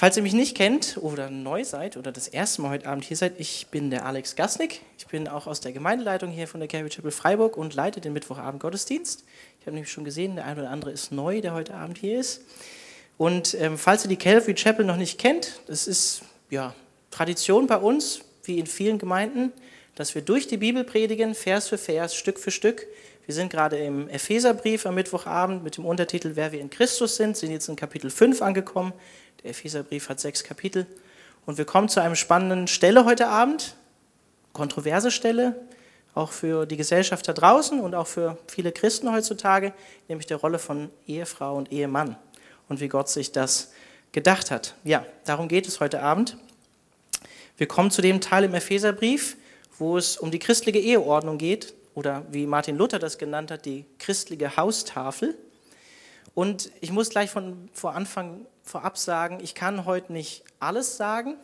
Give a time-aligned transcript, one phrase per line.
[0.00, 3.18] Falls ihr mich nicht kennt oder neu seid oder das erste Mal heute Abend hier
[3.18, 4.80] seid, ich bin der Alex Gasnick.
[4.96, 8.14] Ich bin auch aus der Gemeindeleitung hier von der Calvary Chapel Freiburg und leite den
[8.14, 9.24] Mittwochabend Gottesdienst.
[9.60, 12.18] Ich habe nämlich schon gesehen, der eine oder andere ist neu, der heute Abend hier
[12.18, 12.40] ist.
[13.18, 16.74] Und ähm, falls ihr die Calvary Chapel noch nicht kennt, das ist ja
[17.10, 19.52] Tradition bei uns, wie in vielen Gemeinden,
[19.96, 22.86] dass wir durch die Bibel predigen, Vers für Vers, Stück für Stück.
[23.30, 27.36] Wir sind gerade im Epheserbrief am Mittwochabend mit dem Untertitel Wer wir in Christus sind,
[27.36, 28.92] sind jetzt in Kapitel 5 angekommen.
[29.44, 30.84] Der Epheserbrief hat sechs Kapitel.
[31.46, 33.76] Und wir kommen zu einem spannenden Stelle heute Abend,
[34.52, 35.54] kontroverse Stelle,
[36.12, 39.74] auch für die Gesellschaft da draußen und auch für viele Christen heutzutage,
[40.08, 42.16] nämlich der Rolle von Ehefrau und Ehemann
[42.68, 43.70] und wie Gott sich das
[44.10, 44.74] gedacht hat.
[44.82, 46.36] Ja, darum geht es heute Abend.
[47.56, 49.36] Wir kommen zu dem Teil im Epheserbrief,
[49.78, 53.84] wo es um die christliche Eheordnung geht oder wie Martin Luther das genannt hat, die
[53.98, 55.36] christliche Haustafel.
[56.34, 61.36] Und ich muss gleich von vor Anfang vorab sagen, ich kann heute nicht alles sagen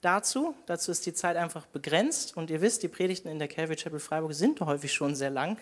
[0.00, 0.54] dazu.
[0.66, 2.36] Dazu ist die Zeit einfach begrenzt.
[2.36, 5.56] Und ihr wisst, die Predigten in der Calvary Chapel Freiburg sind häufig schon sehr lang.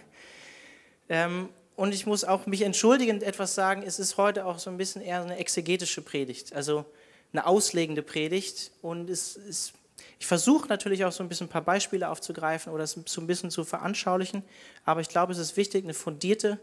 [1.08, 4.76] Ähm, und ich muss auch mich entschuldigend etwas sagen, es ist heute auch so ein
[4.76, 6.84] bisschen eher eine exegetische Predigt, also
[7.32, 8.72] eine auslegende Predigt.
[8.82, 9.72] Und es ist,
[10.20, 13.26] ich versuche natürlich auch so ein bisschen ein paar Beispiele aufzugreifen oder es so ein
[13.26, 14.42] bisschen zu veranschaulichen.
[14.84, 16.60] Aber ich glaube, es ist wichtig, eine fundierte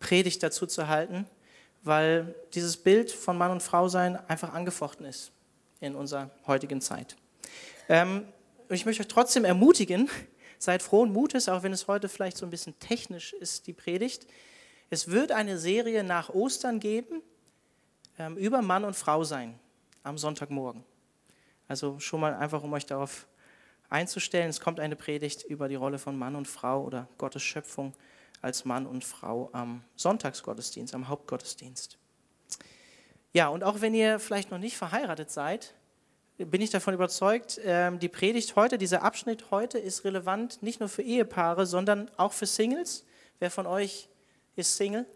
[0.00, 1.26] Predigt dazu zu halten,
[1.84, 5.30] weil dieses Bild von Mann und Frau sein einfach angefochten ist
[5.78, 7.14] in unserer heutigen Zeit.
[7.88, 8.26] Ähm,
[8.68, 10.10] ich möchte euch trotzdem ermutigen,
[10.58, 14.26] seid frohen Mutes, auch wenn es heute vielleicht so ein bisschen technisch ist, die Predigt.
[14.90, 17.22] Es wird eine Serie nach Ostern geben
[18.18, 19.56] ähm, über Mann und Frau sein
[20.02, 20.82] am Sonntagmorgen.
[21.72, 23.26] Also schon mal einfach, um euch darauf
[23.88, 27.94] einzustellen, es kommt eine Predigt über die Rolle von Mann und Frau oder Gottes Schöpfung
[28.42, 31.96] als Mann und Frau am Sonntagsgottesdienst, am Hauptgottesdienst.
[33.32, 35.72] Ja, und auch wenn ihr vielleicht noch nicht verheiratet seid,
[36.36, 40.90] bin ich davon überzeugt, ähm, die Predigt heute, dieser Abschnitt heute ist relevant nicht nur
[40.90, 43.06] für Ehepaare, sondern auch für Singles.
[43.38, 44.10] Wer von euch
[44.56, 45.06] ist Single?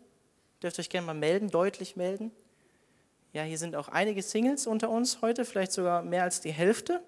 [0.63, 2.33] Dürft euch gerne mal melden, deutlich melden.
[3.37, 7.03] Ja, hier sind auch einige Singles unter uns heute, vielleicht sogar mehr als die Hälfte.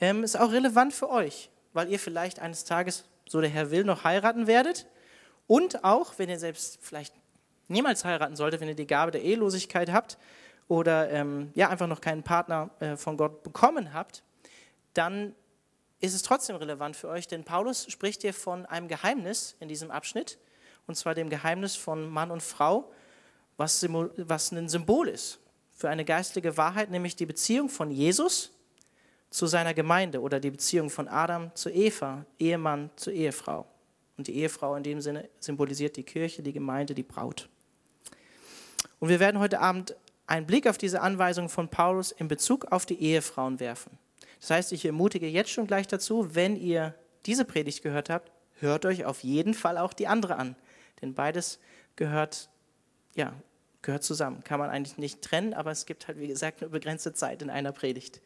[0.00, 3.84] Ähm, ist auch relevant für euch, weil ihr vielleicht eines Tages, so der Herr will,
[3.84, 4.88] noch heiraten werdet.
[5.46, 7.14] Und auch, wenn ihr selbst vielleicht
[7.68, 10.18] niemals heiraten solltet, wenn ihr die Gabe der Ehelosigkeit habt
[10.66, 14.24] oder ähm, ja, einfach noch keinen Partner äh, von Gott bekommen habt,
[14.94, 15.32] dann
[16.00, 19.92] ist es trotzdem relevant für euch, denn Paulus spricht hier von einem Geheimnis in diesem
[19.92, 20.40] Abschnitt,
[20.88, 22.90] und zwar dem Geheimnis von Mann und Frau,
[23.56, 25.38] was, was ein Symbol ist
[25.72, 28.52] für eine geistige Wahrheit, nämlich die Beziehung von Jesus
[29.30, 33.66] zu seiner Gemeinde oder die Beziehung von Adam zu Eva, Ehemann zu Ehefrau.
[34.16, 37.48] Und die Ehefrau in dem Sinne symbolisiert die Kirche, die Gemeinde, die Braut.
[38.98, 39.94] Und wir werden heute Abend
[40.26, 43.98] einen Blick auf diese Anweisung von Paulus in Bezug auf die Ehefrauen werfen.
[44.40, 46.94] Das heißt, ich ermutige jetzt schon gleich dazu, wenn ihr
[47.26, 50.56] diese Predigt gehört habt, hört euch auf jeden Fall auch die andere an.
[51.02, 51.58] Denn beides
[51.96, 52.48] gehört,
[53.16, 53.34] ja,
[53.82, 54.44] gehört zusammen.
[54.44, 57.50] Kann man eigentlich nicht trennen, aber es gibt halt, wie gesagt, eine begrenzte Zeit in
[57.50, 58.20] einer Predigt.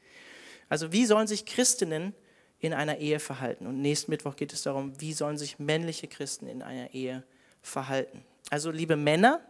[0.69, 2.15] Also wie sollen sich Christinnen
[2.61, 3.67] in einer Ehe verhalten.
[3.67, 7.25] Und nächsten Mittwoch geht es darum, wie sollen sich männliche Christen in einer Ehe
[7.63, 8.23] verhalten.
[8.51, 9.41] Also liebe Männer,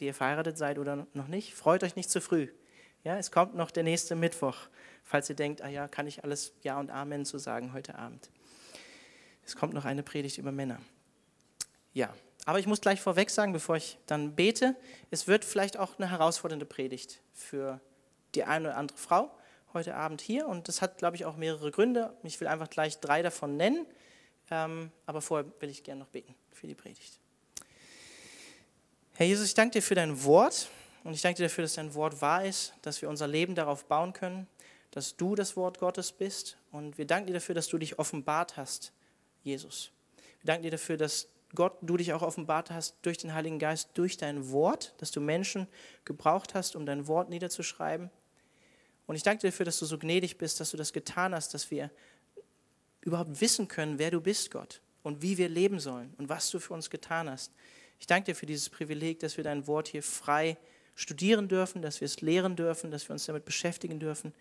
[0.00, 2.48] die ihr verheiratet seid oder noch nicht, freut euch nicht zu früh.
[3.04, 4.56] Ja, es kommt noch der nächste Mittwoch,
[5.04, 8.28] falls ihr denkt, ah ja, kann ich alles Ja und Amen zu sagen heute Abend.
[9.46, 10.80] Es kommt noch eine Predigt über Männer.
[11.94, 12.12] Ja,
[12.48, 14.74] aber ich muss gleich vorweg sagen, bevor ich dann bete,
[15.10, 17.78] es wird vielleicht auch eine herausfordernde Predigt für
[18.34, 19.30] die eine oder andere Frau
[19.74, 22.16] heute Abend hier und das hat, glaube ich, auch mehrere Gründe.
[22.22, 23.84] Ich will einfach gleich drei davon nennen,
[24.50, 27.20] ähm, aber vorher will ich gerne noch beten für die Predigt.
[29.16, 30.70] Herr Jesus, ich danke dir für dein Wort
[31.04, 33.84] und ich danke dir dafür, dass dein Wort wahr ist, dass wir unser Leben darauf
[33.84, 34.46] bauen können,
[34.90, 38.56] dass du das Wort Gottes bist und wir danken dir dafür, dass du dich offenbart
[38.56, 38.94] hast,
[39.42, 39.90] Jesus.
[40.40, 43.90] Wir danken dir dafür, dass Gott, du dich auch offenbart hast durch den Heiligen Geist,
[43.94, 45.66] durch dein Wort, dass du Menschen
[46.04, 48.10] gebraucht hast, um dein Wort niederzuschreiben.
[49.06, 51.54] Und ich danke dir dafür, dass du so gnädig bist, dass du das getan hast,
[51.54, 51.90] dass wir
[53.00, 56.58] überhaupt wissen können, wer du bist, Gott, und wie wir leben sollen und was du
[56.58, 57.52] für uns getan hast.
[57.98, 60.58] Ich danke dir für dieses Privileg, dass wir dein Wort hier frei
[60.94, 64.34] studieren dürfen, dass wir es lehren dürfen, dass wir uns damit beschäftigen dürfen.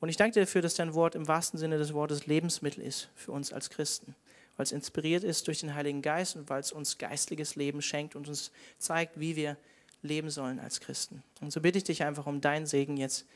[0.00, 3.08] Und ich danke dir dafür, dass dein Wort im wahrsten Sinne des Wortes Lebensmittel ist
[3.14, 4.14] für uns als Christen,
[4.56, 8.16] weil es inspiriert ist durch den Heiligen Geist und weil es uns geistliches Leben schenkt
[8.16, 9.56] und uns zeigt, wie wir
[10.02, 11.22] leben sollen als Christen.
[11.40, 13.26] Und so bitte ich dich einfach um deinen Segen jetzt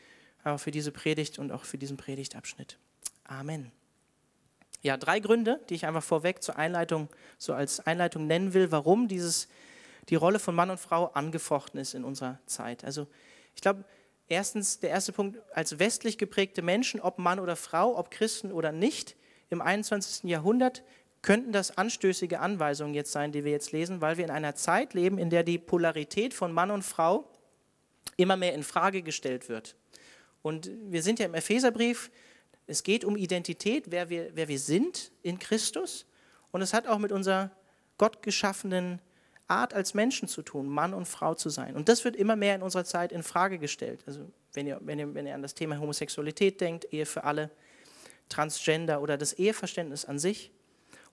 [0.45, 2.79] aber für diese Predigt und auch für diesen Predigtabschnitt.
[3.25, 3.73] Amen.
[4.83, 9.09] Ja, drei Gründe, die ich einfach vorweg zur Einleitung, so als Einleitung nennen will, warum
[9.09, 9.49] dieses,
[10.09, 12.85] die Rolle von Mann und Frau angefochten ist in unserer Zeit.
[12.85, 13.09] Also
[13.57, 13.85] Ich glaube,
[14.29, 18.71] erstens, der erste Punkt, als westlich geprägte Menschen, ob Mann oder Frau, ob Christen oder
[18.71, 19.17] nicht,
[19.51, 20.31] im 21.
[20.31, 20.85] Jahrhundert
[21.23, 24.95] könnten das anstößige Anweisungen jetzt sein, die wir jetzt lesen, weil wir in einer Zeit
[24.95, 27.29] leben, in der die Polarität von Mann und Frau
[28.17, 29.77] immer mehr in Frage gestellt wird.
[30.43, 32.11] Und wir sind ja im Epheserbrief,
[32.67, 36.07] es geht um Identität, wer wir, wer wir sind in Christus.
[36.51, 37.51] Und es hat auch mit unserer
[37.97, 39.01] gottgeschaffenen
[39.49, 41.75] Art als Menschen zu tun, Mann und Frau zu sein.
[41.75, 44.03] Und das wird immer mehr in unserer Zeit in Frage gestellt.
[44.07, 47.51] Also wenn ihr, wenn ihr, wenn ihr an das Thema Homosexualität denkt, Ehe für alle,
[48.29, 50.53] Transgender oder das Eheverständnis an sich.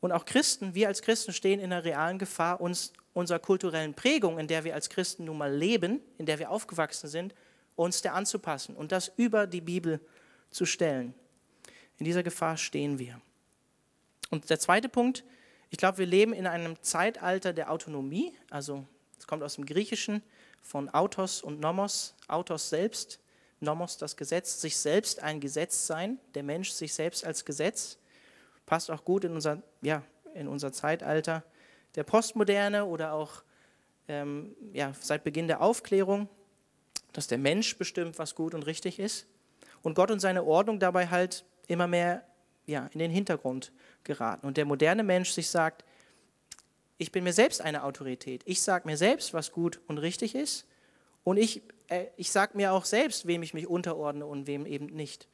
[0.01, 4.37] Und auch Christen, wir als Christen stehen in der realen Gefahr, uns unserer kulturellen Prägung,
[4.37, 7.33] in der wir als Christen nun mal leben, in der wir aufgewachsen sind,
[7.75, 9.99] uns der anzupassen und das über die Bibel
[10.51, 11.13] zu stellen.
[11.97, 13.19] In dieser Gefahr stehen wir.
[14.31, 15.23] Und der zweite Punkt,
[15.69, 18.85] ich glaube, wir leben in einem Zeitalter der Autonomie, also
[19.17, 20.21] es kommt aus dem Griechischen
[20.61, 23.19] von Autos und Nomos, Autos selbst,
[23.61, 27.97] Nomos das Gesetz, sich selbst ein Gesetz sein, der Mensch sich selbst als Gesetz,
[28.65, 30.03] passt auch gut in unser, ja,
[30.33, 31.43] in unser Zeitalter
[31.95, 33.43] der Postmoderne oder auch
[34.07, 36.27] ähm, ja, seit Beginn der Aufklärung,
[37.13, 39.27] dass der Mensch bestimmt, was gut und richtig ist
[39.81, 42.23] und Gott und seine Ordnung dabei halt immer mehr
[42.65, 43.71] ja, in den Hintergrund
[44.03, 44.45] geraten.
[44.45, 45.83] Und der moderne Mensch sich sagt,
[46.97, 48.41] ich bin mir selbst eine Autorität.
[48.45, 50.65] Ich sage mir selbst, was gut und richtig ist.
[51.23, 54.87] Und ich, äh, ich sage mir auch selbst, wem ich mich unterordne und wem eben
[54.87, 55.27] nicht.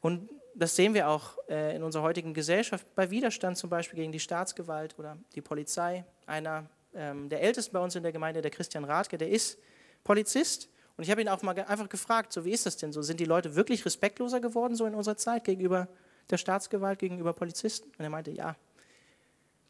[0.00, 4.12] Und das sehen wir auch äh, in unserer heutigen Gesellschaft bei Widerstand zum Beispiel gegen
[4.12, 6.04] die Staatsgewalt oder die Polizei.
[6.26, 9.58] Einer ähm, der Ältesten bei uns in der Gemeinde, der Christian Rathke, der ist
[10.04, 10.68] Polizist.
[10.96, 13.02] Und ich habe ihn auch mal einfach gefragt, so wie ist das denn so?
[13.02, 15.88] Sind die Leute wirklich respektloser geworden so in unserer Zeit gegenüber
[16.30, 17.90] der Staatsgewalt gegenüber Polizisten?
[17.96, 18.56] Und er meinte, ja,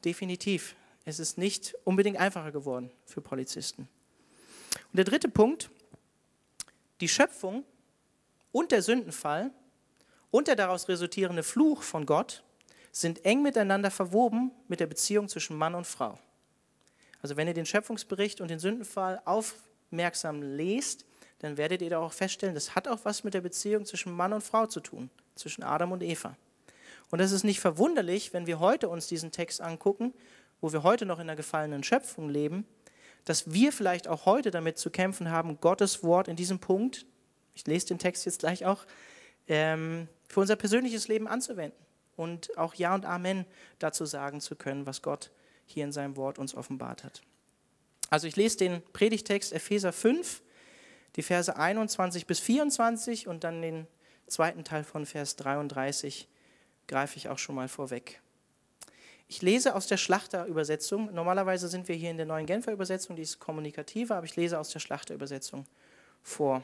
[0.04, 0.74] definitiv.
[1.04, 3.88] Es ist nicht unbedingt einfacher geworden für Polizisten.
[4.90, 5.70] Und der dritte Punkt,
[7.00, 7.64] die Schöpfung
[8.52, 9.50] und der Sündenfall
[10.30, 12.42] und der daraus resultierende Fluch von Gott
[12.92, 16.18] sind eng miteinander verwoben mit der Beziehung zwischen Mann und Frau.
[17.22, 21.04] Also wenn ihr den Schöpfungsbericht und den Sündenfall aufmerksam lest,
[21.40, 24.32] dann werdet ihr da auch feststellen, das hat auch was mit der Beziehung zwischen Mann
[24.32, 26.36] und Frau zu tun, zwischen Adam und Eva.
[27.10, 30.12] Und das ist nicht verwunderlich, wenn wir heute uns diesen Text angucken,
[30.60, 32.66] wo wir heute noch in der gefallenen Schöpfung leben,
[33.24, 37.06] dass wir vielleicht auch heute damit zu kämpfen haben, Gottes Wort in diesem Punkt,
[37.54, 38.84] ich lese den Text jetzt gleich auch,
[39.46, 41.78] ähm, für unser persönliches Leben anzuwenden
[42.16, 43.46] und auch Ja und Amen
[43.78, 45.30] dazu sagen zu können, was Gott
[45.66, 47.22] hier in seinem Wort uns offenbart hat.
[48.10, 50.42] Also ich lese den Predigtext Epheser 5,
[51.16, 53.86] die Verse 21 bis 24 und dann den
[54.26, 56.28] zweiten Teil von Vers 33
[56.86, 58.20] greife ich auch schon mal vorweg.
[59.30, 61.12] Ich lese aus der Schlachterübersetzung.
[61.12, 64.58] Normalerweise sind wir hier in der neuen Genfer Übersetzung, die ist kommunikativer, aber ich lese
[64.58, 65.66] aus der Schlachterübersetzung
[66.22, 66.62] vor.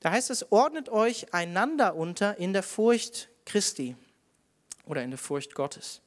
[0.00, 3.96] Da heißt es, ordnet euch einander unter in der Furcht Christi
[4.84, 6.00] oder in der Furcht Gottes.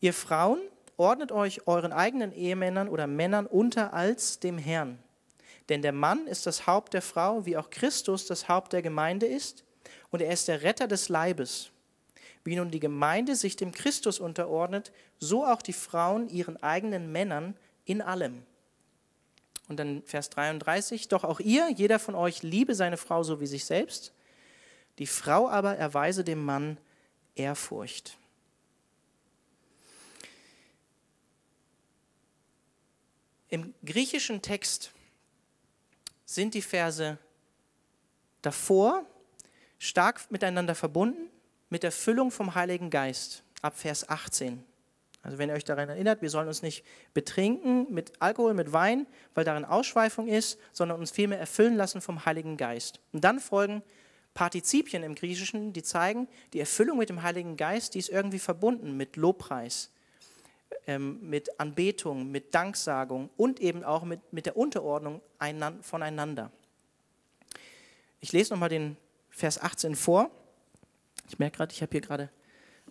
[0.00, 0.60] Ihr Frauen,
[0.96, 4.98] ordnet euch euren eigenen Ehemännern oder Männern unter als dem Herrn.
[5.68, 9.26] Denn der Mann ist das Haupt der Frau, wie auch Christus das Haupt der Gemeinde
[9.26, 9.64] ist,
[10.10, 11.70] und er ist der Retter des Leibes.
[12.44, 17.56] Wie nun die Gemeinde sich dem Christus unterordnet, so auch die Frauen ihren eigenen Männern
[17.84, 18.42] in allem.
[19.70, 23.46] Und dann Vers 33, doch auch ihr, jeder von euch, liebe seine Frau so wie
[23.46, 24.12] sich selbst.
[24.98, 26.76] Die Frau aber erweise dem Mann
[27.36, 28.18] Ehrfurcht.
[33.48, 34.90] Im griechischen Text
[36.26, 37.16] sind die Verse
[38.42, 39.06] davor
[39.78, 41.30] stark miteinander verbunden
[41.68, 44.64] mit der Füllung vom Heiligen Geist ab Vers 18.
[45.22, 49.06] Also wenn ihr euch daran erinnert, wir sollen uns nicht betrinken mit Alkohol, mit Wein,
[49.34, 53.00] weil darin Ausschweifung ist, sondern uns vielmehr erfüllen lassen vom Heiligen Geist.
[53.12, 53.82] Und dann folgen
[54.32, 58.96] Partizipien im Griechischen, die zeigen, die Erfüllung mit dem Heiligen Geist, die ist irgendwie verbunden
[58.96, 59.90] mit Lobpreis,
[60.86, 65.20] ähm, mit Anbetung, mit Danksagung und eben auch mit, mit der Unterordnung
[65.82, 66.50] voneinander.
[68.20, 68.96] Ich lese nochmal den
[69.30, 70.30] Vers 18 vor.
[71.28, 72.30] Ich merke gerade, ich habe hier gerade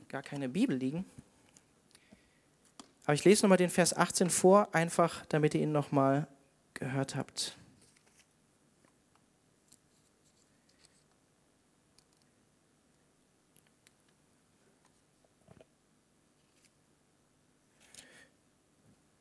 [0.08, 1.06] gar keine Bibel liegen.
[3.06, 6.28] Aber ich lese nochmal den Vers 18 vor, einfach damit ihr ihn nochmal
[6.74, 7.58] gehört habt.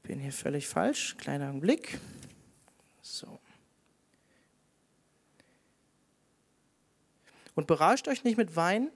[0.08, 1.16] Bin hier völlig falsch.
[1.18, 2.00] Kleiner Blick.
[3.02, 3.38] So.
[7.54, 8.90] Und berauscht euch nicht mit Wein,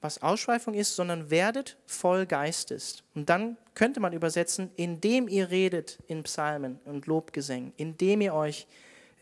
[0.00, 3.02] was Ausschweifung ist, sondern werdet voll Geistes.
[3.14, 8.66] Und dann könnte man übersetzen, indem ihr redet in Psalmen und Lobgesängen, indem ihr euch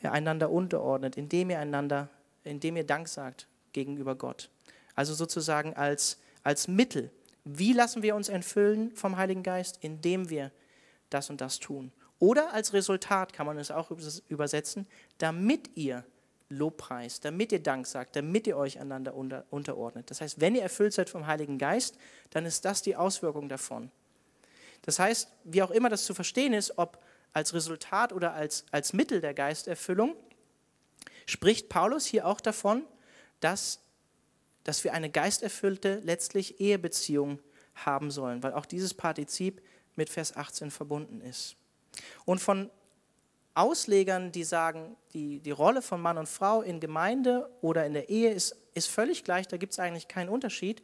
[0.03, 2.09] einander unterordnet, indem ihr einander,
[2.45, 4.51] indem ihr Dank sagt gegenüber Gott.
[4.95, 7.11] Also sozusagen als, als Mittel.
[7.45, 9.79] Wie lassen wir uns entfüllen vom Heiligen Geist?
[9.81, 10.53] Indem wir
[11.11, 11.93] das und das tun.
[12.19, 13.91] Oder als Resultat kann man es auch
[14.29, 14.87] übersetzen,
[15.19, 16.05] damit ihr
[16.49, 20.11] Lobpreist, damit ihr Dank sagt, damit ihr euch einander unter, unterordnet.
[20.11, 21.99] Das heißt, wenn ihr erfüllt seid vom Heiligen Geist,
[22.31, 23.91] dann ist das die Auswirkung davon.
[24.83, 28.93] Das heißt, wie auch immer das zu verstehen ist, ob als Resultat oder als, als
[28.93, 30.15] Mittel der Geisterfüllung,
[31.27, 32.85] spricht Paulus hier auch davon,
[33.41, 33.81] dass,
[34.65, 37.41] dass wir eine geisterfüllte, letztlich Ehebeziehung
[37.75, 39.61] haben sollen, weil auch dieses Partizip
[39.97, 41.57] mit Vers 18 verbunden ist.
[42.25, 42.71] Und von
[43.57, 48.09] Auslegern, die sagen, die, die Rolle von Mann und Frau in Gemeinde oder in der
[48.09, 50.83] Ehe ist, ist völlig gleich, da gibt es eigentlich keinen Unterschied,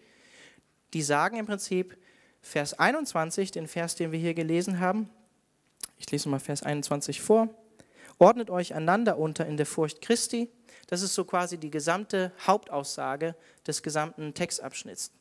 [0.94, 1.96] die sagen im Prinzip,
[2.40, 5.08] Vers 21, den Vers, den wir hier gelesen haben,
[5.98, 7.48] ich lese mal Vers 21 vor,
[8.18, 10.50] ordnet euch einander unter in der Furcht Christi.
[10.88, 13.36] Das ist so quasi die gesamte Hauptaussage
[13.66, 15.12] des gesamten Textabschnitts.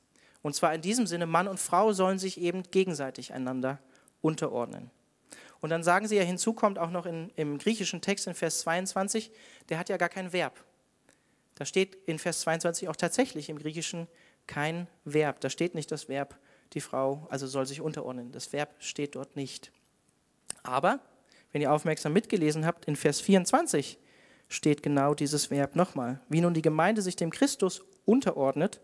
[0.42, 3.80] Und zwar in diesem Sinne, Mann und Frau sollen sich eben gegenseitig einander
[4.22, 4.90] unterordnen.
[5.62, 8.60] Und dann sagen sie ja, hinzu kommt auch noch in, im griechischen Text in Vers
[8.62, 9.32] 22,
[9.70, 10.64] der hat ja gar kein Verb.
[11.56, 14.08] Da steht in Vers 22 auch tatsächlich im Griechischen
[14.48, 15.40] kein Verb.
[15.40, 16.38] Da steht nicht das Verb,
[16.74, 18.32] die Frau also soll sich unterordnen.
[18.32, 19.72] Das Verb steht dort nicht.
[20.64, 21.00] Aber,
[21.52, 24.00] wenn ihr aufmerksam mitgelesen habt, in Vers 24
[24.50, 26.20] steht genau dieses Verb nochmal.
[26.30, 28.82] Wie nun die Gemeinde sich dem Christus unterordnet,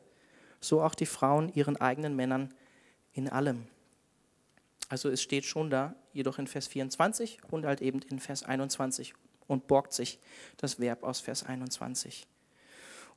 [0.62, 2.53] so auch die Frauen ihren eigenen Männern
[3.13, 3.67] in allem.
[4.89, 9.13] Also es steht schon da, jedoch in Vers 24 und halt eben in Vers 21
[9.48, 10.20] und borgt sich
[10.58, 12.27] das Verb aus Vers 21.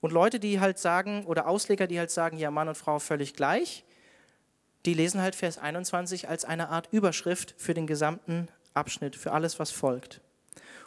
[0.00, 3.34] Und Leute, die halt sagen, oder Ausleger, die halt sagen, ja, Mann und Frau völlig
[3.34, 3.84] gleich,
[4.86, 9.58] die lesen halt Vers 21 als eine Art Überschrift für den gesamten Abschnitt, für alles,
[9.58, 10.22] was folgt.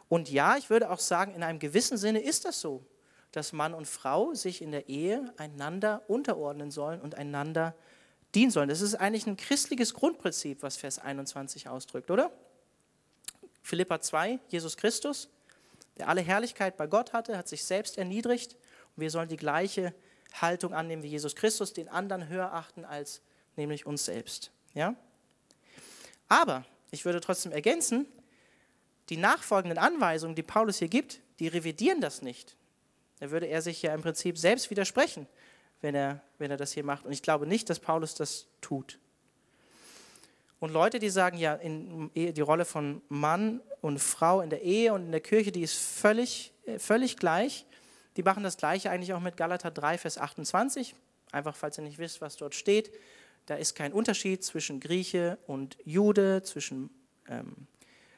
[0.10, 2.84] Und ja, ich würde auch sagen, in einem gewissen Sinne ist das so,
[3.32, 7.75] dass Mann und Frau sich in der Ehe einander unterordnen sollen und einander
[8.36, 8.70] dienen sollen.
[8.70, 12.32] Das ist eigentlich ein christliches Grundprinzip, was Vers 21 ausdrückt, oder?
[13.62, 15.30] Philippa 2, Jesus Christus,
[15.98, 18.56] der alle Herrlichkeit bei Gott hatte, hat sich selbst erniedrigt
[18.96, 19.94] und wir sollen die gleiche
[20.42, 23.22] Haltung annehmen wie Jesus Christus, den anderen höher achten als
[23.56, 24.52] nämlich uns selbst.
[24.74, 24.96] Ja?
[26.28, 28.08] Aber ich würde trotzdem ergänzen,
[29.10, 32.56] die nachfolgenden Anweisungen, die Paulus hier gibt, die revidieren das nicht.
[33.20, 35.28] Da würde er sich ja im Prinzip selbst widersprechen
[35.84, 37.06] wenn er, wenn er das hier macht.
[37.06, 38.98] Und ich glaube nicht, dass Paulus das tut.
[40.60, 44.94] Und Leute, die sagen, ja, in, die Rolle von Mann und Frau in der Ehe
[44.94, 47.66] und in der Kirche, die ist völlig, äh, völlig gleich.
[48.16, 50.96] Die machen das Gleiche eigentlich auch mit Galater 3, Vers 28.
[51.34, 52.92] Einfach, falls ihr nicht wisst, was dort steht.
[53.46, 56.92] Da ist kein Unterschied zwischen Grieche und Jude, zwischen,
[57.28, 57.68] ähm,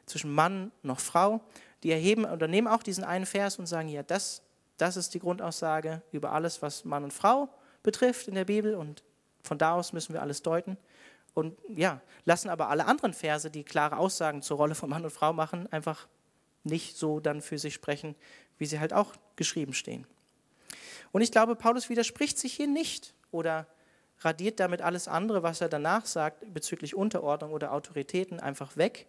[0.05, 1.41] zwischen Mann noch Frau.
[1.81, 4.43] Die erheben oder nehmen auch diesen einen Vers und sagen, ja, das
[4.77, 7.49] das ist die Grundaussage über alles, was Mann und Frau
[7.83, 9.03] betrifft in der Bibel und
[9.43, 10.77] von da aus müssen wir alles deuten.
[11.33, 15.11] Und ja, lassen aber alle anderen Verse, die klare Aussagen zur Rolle von Mann und
[15.11, 16.07] Frau machen, einfach
[16.63, 18.15] nicht so dann für sich sprechen,
[18.57, 20.07] wie sie halt auch geschrieben stehen.
[21.11, 23.67] Und ich glaube, Paulus widerspricht sich hier nicht oder
[24.19, 29.07] radiert damit alles andere, was er danach sagt bezüglich Unterordnung oder Autoritäten, einfach weg,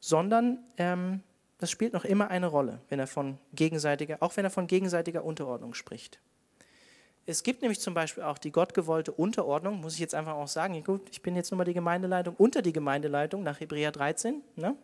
[0.00, 1.22] sondern ähm,
[1.60, 5.24] das spielt noch immer eine Rolle, wenn er von gegenseitiger, auch wenn er von gegenseitiger
[5.24, 6.18] Unterordnung spricht.
[7.26, 10.82] Es gibt nämlich zum Beispiel auch die gottgewollte Unterordnung, muss ich jetzt einfach auch sagen,
[10.82, 14.40] gut, ich bin jetzt nur mal die Gemeindeleitung, unter die Gemeindeleitung nach Hebräer 13.
[14.56, 14.74] Ne?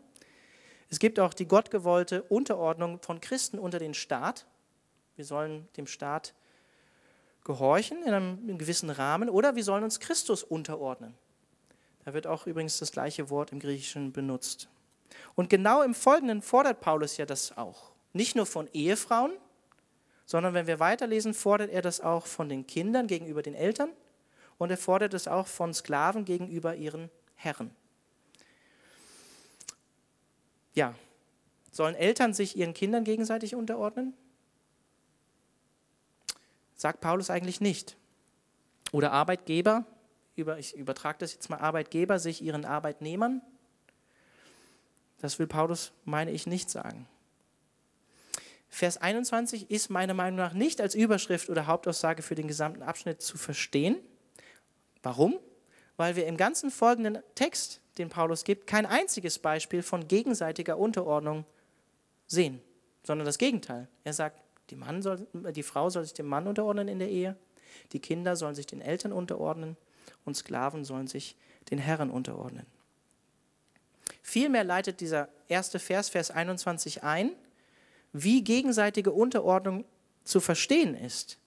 [0.90, 4.45] Es gibt auch die gottgewollte Unterordnung von Christen unter den Staat.
[5.16, 6.35] Wir sollen dem Staat
[7.42, 11.14] gehorchen in einem, in einem gewissen Rahmen oder wir sollen uns Christus unterordnen.
[12.04, 14.68] Da wird auch übrigens das gleiche Wort im Griechischen benutzt.
[15.35, 17.93] Und genau im Folgenden fordert Paulus ja das auch.
[18.13, 19.33] Nicht nur von Ehefrauen,
[20.25, 23.91] sondern wenn wir weiterlesen, fordert er das auch von den Kindern gegenüber den Eltern
[24.59, 27.71] und er fordert es auch von Sklaven gegenüber ihren Herren.
[30.75, 30.95] Ja,
[31.71, 34.15] sollen Eltern sich ihren Kindern gegenseitig unterordnen?
[36.75, 37.97] Sagt Paulus eigentlich nicht.
[38.93, 39.85] Oder Arbeitgeber,
[40.35, 43.43] ich übertrage das jetzt mal, Arbeitgeber sich ihren Arbeitnehmern
[45.21, 47.09] das will Paulus, meine ich, nicht sagen.
[48.69, 53.23] Vers 21 ist meiner Meinung nach nicht als Überschrift oder Hauptaussage für den gesamten Abschnitt
[53.23, 53.97] zu verstehen.
[55.03, 55.39] Warum?
[55.97, 61.47] Weil wir im ganzen folgenden Text, den Paulus gibt, kein einziges Beispiel von gegenseitiger Unterordnung
[62.27, 62.61] sehen,
[63.03, 63.89] sondern das Gegenteil.
[64.05, 67.37] Er sagt, die, soll, die Frau soll sich dem Mann unterordnen in der Ehe,
[67.93, 69.77] die Kinder sollen sich den Eltern unterordnen
[70.25, 71.37] und Sklaven sollen sich
[71.71, 72.67] den Herren unterordnen.
[74.28, 77.30] Vielmehr leitet dieser erste Vers, Vers 21 ein,
[78.12, 79.85] wie gegenseitige Unterordnung
[80.25, 81.38] zu verstehen ist.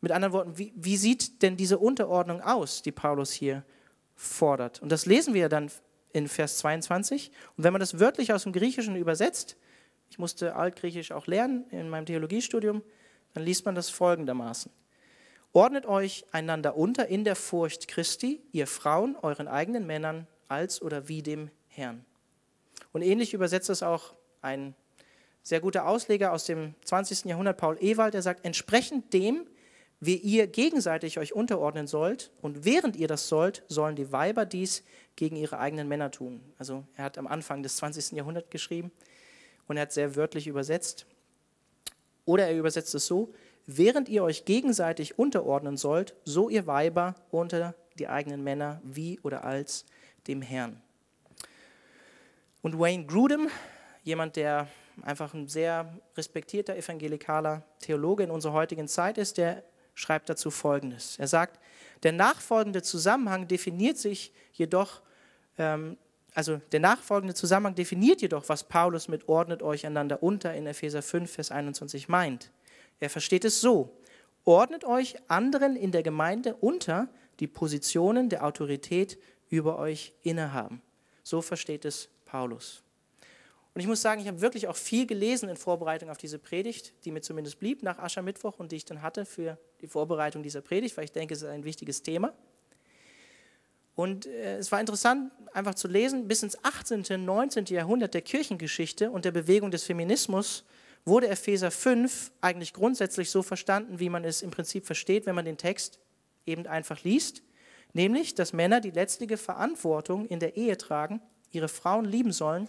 [0.00, 3.64] Mit anderen Worten, wie, wie sieht denn diese Unterordnung aus, die Paulus hier
[4.16, 4.82] fordert?
[4.82, 5.70] Und das lesen wir dann
[6.12, 7.30] in Vers 22.
[7.56, 9.56] Und wenn man das wörtlich aus dem Griechischen übersetzt,
[10.10, 12.82] ich musste Altgriechisch auch lernen in meinem Theologiestudium,
[13.34, 14.72] dann liest man das folgendermaßen.
[15.52, 21.06] Ordnet euch einander unter in der Furcht Christi, ihr Frauen, euren eigenen Männern, als oder
[21.06, 22.04] wie dem Herrn.
[22.94, 24.72] Und ähnlich übersetzt es auch ein
[25.42, 27.24] sehr guter Ausleger aus dem 20.
[27.24, 29.48] Jahrhundert, Paul Ewald, der sagt, entsprechend dem,
[29.98, 34.84] wie ihr gegenseitig euch unterordnen sollt und während ihr das sollt, sollen die Weiber dies
[35.16, 36.40] gegen ihre eigenen Männer tun.
[36.56, 38.12] Also er hat am Anfang des 20.
[38.12, 38.92] Jahrhunderts geschrieben
[39.66, 41.04] und er hat sehr wörtlich übersetzt.
[42.26, 43.34] Oder er übersetzt es so,
[43.66, 49.42] während ihr euch gegenseitig unterordnen sollt, so ihr Weiber unter die eigenen Männer wie oder
[49.42, 49.84] als
[50.28, 50.80] dem Herrn.
[52.64, 53.50] Und Wayne Grudem,
[54.04, 54.68] jemand, der
[55.02, 61.18] einfach ein sehr respektierter evangelikaler Theologe in unserer heutigen Zeit ist, der schreibt dazu Folgendes.
[61.18, 61.60] Er sagt,
[62.04, 65.02] der nachfolgende Zusammenhang definiert sich jedoch,
[65.58, 65.98] ähm,
[66.32, 71.02] also der nachfolgende Zusammenhang definiert jedoch, was Paulus mit ordnet euch einander unter in Epheser
[71.02, 72.50] 5, Vers 21 meint.
[72.98, 73.94] Er versteht es so,
[74.46, 77.08] ordnet euch anderen in der Gemeinde unter,
[77.40, 79.18] die Positionen der Autorität
[79.50, 80.80] über euch innehaben.
[81.22, 82.82] So versteht es Paulus.
[83.74, 86.92] Und ich muss sagen, ich habe wirklich auch viel gelesen in Vorbereitung auf diese Predigt,
[87.04, 90.60] die mir zumindest blieb nach Aschermittwoch und die ich dann hatte für die Vorbereitung dieser
[90.60, 92.32] Predigt, weil ich denke, es ist ein wichtiges Thema.
[93.94, 97.66] Und äh, es war interessant, einfach zu lesen, bis ins 18., 19.
[97.66, 100.64] Jahrhundert der Kirchengeschichte und der Bewegung des Feminismus
[101.04, 105.44] wurde Epheser 5 eigentlich grundsätzlich so verstanden, wie man es im Prinzip versteht, wenn man
[105.44, 106.00] den Text
[106.46, 107.44] eben einfach liest,
[107.92, 111.22] nämlich, dass Männer die letztliche Verantwortung in der Ehe tragen,
[111.54, 112.68] ihre Frauen lieben sollen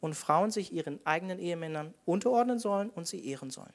[0.00, 3.72] und Frauen sich ihren eigenen Ehemännern unterordnen sollen und sie ehren sollen.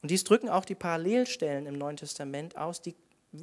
[0.00, 2.94] Und dies drücken auch die Parallelstellen im Neuen Testament aus, die,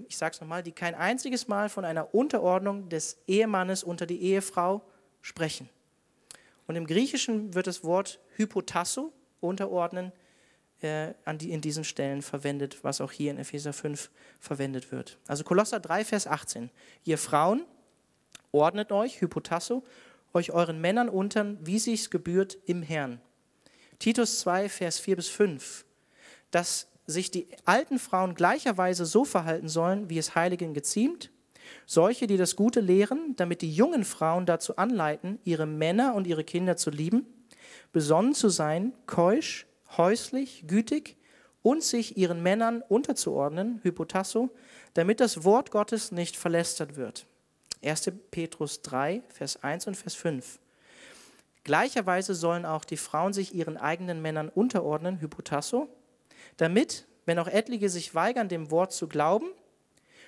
[0.08, 4.22] ich sage es nochmal, die kein einziges Mal von einer Unterordnung des Ehemannes unter die
[4.22, 4.82] Ehefrau
[5.22, 5.70] sprechen.
[6.68, 9.12] Und im Griechischen wird das Wort Hypotasso,
[9.42, 10.12] unterordnen,
[10.82, 14.10] äh, die, in diesen Stellen verwendet, was auch hier in Epheser 5
[14.40, 15.20] verwendet wird.
[15.28, 16.70] Also Kolosser 3, Vers 18.
[17.04, 17.66] Ihr Frauen,
[18.56, 19.84] ordnet euch, Hypotasso,
[20.34, 23.22] euch euren Männern unter, wie sich's gebührt im Herrn.
[24.00, 25.86] Titus 2, Vers 4 bis 5.
[26.52, 31.32] Dass sich die alten Frauen gleicherweise so verhalten sollen, wie es Heiligen geziemt,
[31.86, 36.44] solche, die das Gute lehren, damit die jungen Frauen dazu anleiten, ihre Männer und ihre
[36.44, 37.26] Kinder zu lieben,
[37.92, 39.66] besonnen zu sein, keusch,
[39.98, 41.18] häuslich, gütig
[41.62, 44.50] und sich ihren Männern unterzuordnen, Hypotasso,
[44.94, 47.26] damit das Wort Gottes nicht verlästert wird.
[47.86, 48.12] 1.
[48.32, 50.60] Petrus 3, Vers 1 und Vers 5.
[51.64, 55.90] Gleicherweise sollen auch die Frauen sich ihren eigenen Männern unterordnen, Hypotasso,
[56.58, 59.48] damit, wenn auch etliche sich weigern, dem Wort zu glauben,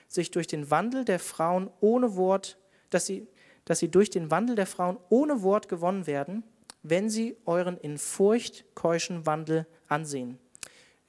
[0.08, 2.58] sich durch den Wandel der Frauen ohne Wort,
[2.90, 3.28] dass sie,
[3.66, 6.44] dass sie durch den Wandel der Frauen ohne Wort gewonnen werden,
[6.84, 10.40] wenn sie euren in Furcht keuschen Wandel ansehen.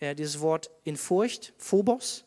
[0.00, 2.24] Äh, dieses Wort in Furcht, Phobos,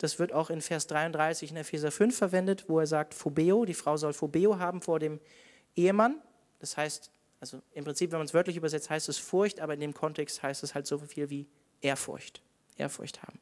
[0.00, 3.74] das wird auch in Vers 33 in Epheser 5 verwendet, wo er sagt, Phobeo, die
[3.74, 5.20] Frau soll Phobeo haben vor dem
[5.76, 6.22] Ehemann.
[6.58, 9.80] Das heißt, also im Prinzip, wenn man es wörtlich übersetzt, heißt es Furcht, aber in
[9.80, 11.46] dem Kontext heißt es halt so viel wie
[11.82, 12.40] Ehrfurcht.
[12.78, 13.38] Ehrfurcht haben.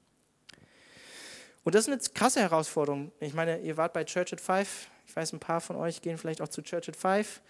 [1.62, 3.12] Und das ist eine krasse Herausforderung.
[3.21, 4.88] Ich meine, ihr wart bei Church at Five.
[5.07, 7.40] Ich weiß, ein paar von euch gehen vielleicht auch zu Church at Five.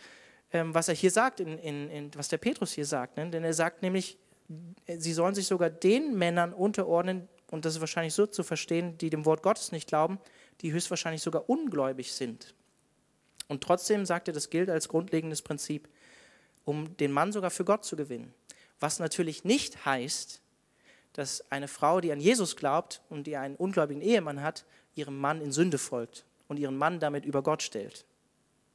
[0.52, 3.16] Ähm, was er hier sagt, in, in, in, was der Petrus hier sagt.
[3.16, 3.30] Ne?
[3.30, 4.18] Denn er sagt nämlich,
[4.86, 9.10] sie sollen sich sogar den Männern unterordnen, und das ist wahrscheinlich so zu verstehen, die
[9.10, 10.18] dem Wort Gottes nicht glauben,
[10.60, 12.54] die höchstwahrscheinlich sogar ungläubig sind.
[13.48, 15.88] Und trotzdem sagt er, das gilt als grundlegendes Prinzip,
[16.64, 18.34] um den Mann sogar für Gott zu gewinnen.
[18.80, 20.42] Was natürlich nicht heißt,
[21.14, 25.40] dass eine Frau, die an Jesus glaubt und die einen ungläubigen Ehemann hat, ihrem Mann
[25.40, 28.04] in Sünde folgt und ihren Mann damit über Gott stellt.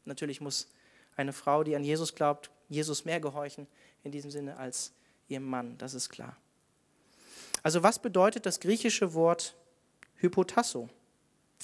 [0.06, 0.68] Natürlich muss
[1.16, 3.68] eine Frau, die an Jesus glaubt, Jesus mehr gehorchen
[4.04, 4.94] in diesem Sinne als
[5.28, 6.36] ihrem Mann, das ist klar.
[7.64, 9.56] Also was bedeutet das griechische Wort
[10.16, 10.90] Hypotasso?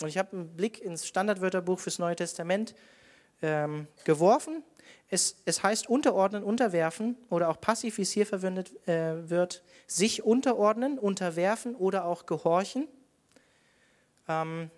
[0.02, 2.74] Und ich habe einen Blick ins Standardwörterbuch fürs Neue Testament
[3.42, 4.64] ähm, geworfen.
[5.10, 10.24] Es, es, heißt unterordnen, unterwerfen oder auch passiv, wie es hier verwendet äh, wird, sich
[10.24, 12.88] unterordnen, unterwerfen oder auch gehorchen.
[14.28, 14.72] Ähm,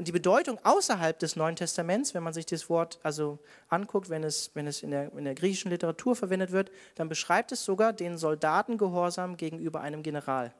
[0.00, 4.24] und die Bedeutung außerhalb des Neuen Testaments, wenn man sich das Wort also anguckt, wenn
[4.24, 7.92] es, wenn es in, der, in der griechischen Literatur verwendet wird, dann beschreibt es sogar
[7.92, 10.54] den Soldatengehorsam gegenüber einem General.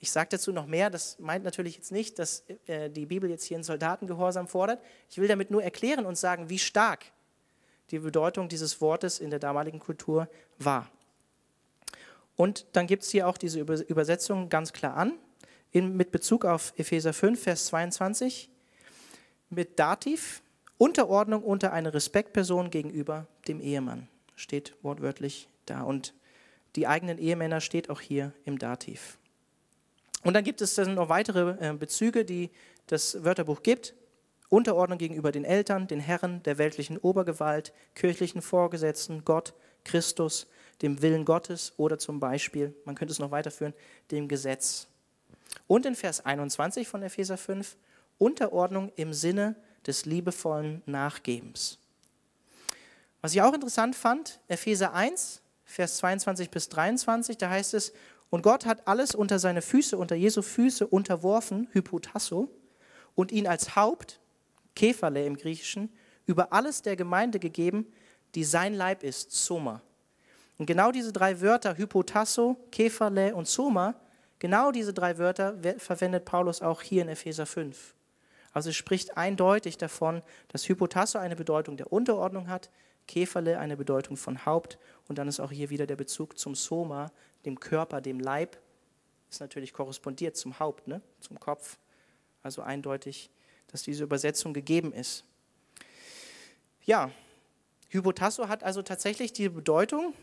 [0.00, 3.44] Ich sage dazu noch mehr, das meint natürlich jetzt nicht, dass äh, die Bibel jetzt
[3.44, 4.82] hier einen Soldatengehorsam fordert.
[5.08, 7.06] Ich will damit nur erklären und sagen, wie stark
[7.90, 10.90] die Bedeutung dieses Wortes in der damaligen Kultur war.
[12.36, 15.14] Und dann gibt es hier auch diese Übersetzung ganz klar an,
[15.72, 18.50] in, mit Bezug auf Epheser 5, Vers 22,
[19.50, 20.42] mit Dativ,
[20.78, 24.08] Unterordnung unter eine Respektperson gegenüber dem Ehemann.
[24.36, 25.82] Steht wortwörtlich da.
[25.82, 26.14] Und
[26.76, 29.18] die eigenen Ehemänner steht auch hier im Dativ.
[30.24, 32.50] Und dann gibt es dann noch weitere äh, Bezüge, die
[32.86, 33.94] das Wörterbuch gibt.
[34.48, 39.54] Unterordnung gegenüber den Eltern, den Herren, der weltlichen Obergewalt, kirchlichen Vorgesetzten, Gott,
[39.84, 40.46] Christus,
[40.82, 43.72] dem Willen Gottes oder zum Beispiel, man könnte es noch weiterführen,
[44.10, 44.88] dem Gesetz.
[45.66, 47.76] Und in Vers 21 von Epheser 5,
[48.18, 51.78] Unterordnung im Sinne des liebevollen Nachgebens.
[53.20, 57.92] Was ich auch interessant fand, Epheser 1, Vers 22 bis 23, da heißt es,
[58.30, 62.50] und Gott hat alles unter seine Füße, unter Jesu Füße unterworfen, Hypotasso,
[63.14, 64.20] und ihn als Haupt
[64.74, 65.92] Kephale im Griechischen,
[66.26, 67.86] über alles der Gemeinde gegeben,
[68.34, 69.82] die sein Leib ist, Soma.
[70.58, 73.94] Und genau diese drei Wörter, Hypotasso, Kephale und Soma,
[74.42, 77.94] genau diese drei Wörter verwendet Paulus auch hier in Epheser 5.
[78.52, 82.68] Also es spricht eindeutig davon, dass Hypotasso eine Bedeutung der Unterordnung hat,
[83.06, 87.12] Kephale eine Bedeutung von Haupt und dann ist auch hier wieder der Bezug zum Soma,
[87.44, 88.58] dem Körper, dem Leib,
[89.30, 91.00] ist natürlich korrespondiert zum Haupt, ne?
[91.20, 91.78] zum Kopf.
[92.42, 93.30] Also eindeutig
[93.68, 95.24] dass diese Übersetzung gegeben ist.
[96.84, 97.10] Ja,
[97.88, 100.14] Hypotasso hat also tatsächlich die Bedeutung,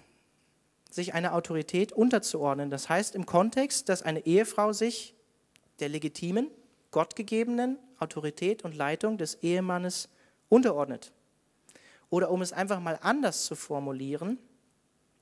[0.89, 2.69] sich einer Autorität unterzuordnen.
[2.69, 5.15] Das heißt im Kontext, dass eine Ehefrau sich
[5.79, 6.49] der legitimen,
[6.91, 10.09] gottgegebenen Autorität und Leitung des Ehemannes
[10.49, 11.11] unterordnet.
[12.09, 14.39] Oder um es einfach mal anders zu formulieren,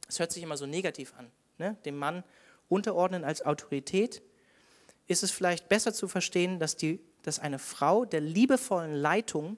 [0.08, 1.76] es hört sich immer so negativ an, ne?
[1.84, 2.24] dem Mann
[2.70, 4.22] unterordnen als Autorität,
[5.08, 9.58] ist es vielleicht besser zu verstehen, dass die dass eine Frau der liebevollen Leitung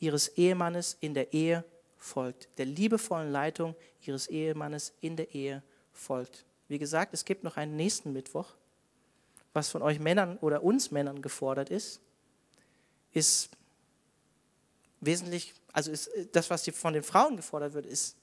[0.00, 1.64] ihres Ehemannes in der Ehe
[2.06, 2.48] folgt.
[2.58, 6.44] Der liebevollen Leitung ihres Ehemannes in der Ehe folgt.
[6.68, 8.54] Wie gesagt, es gibt noch einen nächsten Mittwoch.
[9.52, 12.00] Was von euch Männern oder uns Männern gefordert ist,
[13.12, 13.50] ist
[15.00, 18.16] wesentlich, also ist das, was von den Frauen gefordert wird, ist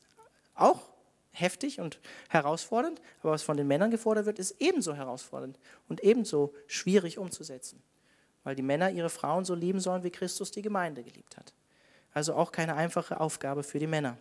[0.54, 0.90] auch
[1.32, 6.54] heftig und herausfordernd, aber was von den Männern gefordert wird, ist ebenso herausfordernd und ebenso
[6.68, 7.82] schwierig umzusetzen
[8.44, 11.54] weil die Männer ihre Frauen so lieben sollen, wie Christus die Gemeinde geliebt hat.
[12.14, 14.18] Also auch keine einfache Aufgabe für die Männer.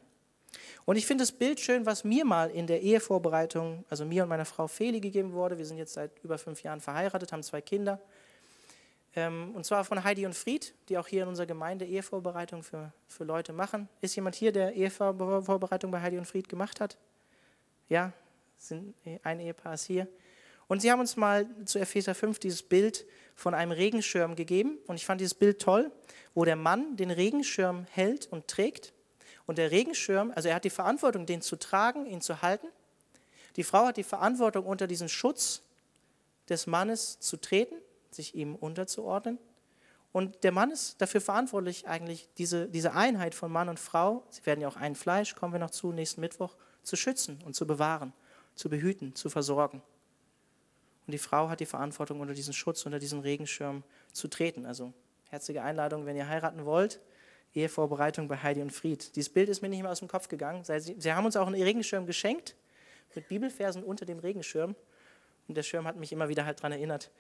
[0.85, 4.29] Und ich finde das Bild schön, was mir mal in der Ehevorbereitung, also mir und
[4.29, 5.59] meiner Frau Feli gegeben wurde.
[5.59, 8.01] Wir sind jetzt seit über fünf Jahren verheiratet, haben zwei Kinder.
[9.15, 12.93] Ähm, und zwar von Heidi und Fried, die auch hier in unserer Gemeinde Ehevorbereitung für,
[13.07, 13.89] für Leute machen.
[14.01, 16.97] Ist jemand hier, der Ehevorbereitung bei Heidi und Fried gemacht hat?
[17.89, 18.13] Ja,
[18.59, 20.09] sind, ein Ehepaar ist hier.
[20.67, 24.79] Und sie haben uns mal zu Epheser 5 dieses Bild von einem Regenschirm gegeben.
[24.87, 25.91] Und ich fand dieses Bild toll,
[26.35, 28.93] wo der Mann den Regenschirm hält und trägt.
[29.47, 32.69] Und der Regenschirm, also er hat die Verantwortung, den zu tragen, ihn zu halten.
[33.57, 35.63] Die Frau hat die Verantwortung, unter diesen Schutz
[36.49, 37.77] des Mannes zu treten,
[38.11, 39.39] sich ihm unterzuordnen.
[40.13, 44.45] Und der Mann ist dafür verantwortlich, eigentlich diese, diese Einheit von Mann und Frau, sie
[44.45, 47.67] werden ja auch ein Fleisch, kommen wir noch zu, nächsten Mittwoch, zu schützen und zu
[47.67, 48.13] bewahren,
[48.55, 49.83] zu behüten, zu versorgen.
[51.07, 54.67] Und die Frau hat die Verantwortung, unter diesen Schutz, unter diesen Regenschirm zu treten.
[54.67, 54.93] Also
[55.31, 57.01] herzliche Einladung, wenn ihr heiraten wollt.
[57.55, 59.15] Ehevorbereitung bei Heidi und Fried.
[59.17, 60.65] Dieses Bild ist mir nicht mehr aus dem Kopf gegangen.
[60.65, 62.57] Sie, haben uns auch einen Regenschirm geschenkt
[63.15, 64.75] mit Bibelversen unter dem Regenschirm.
[65.49, 67.11] Und der Schirm hat mich immer wieder halt daran erinnert,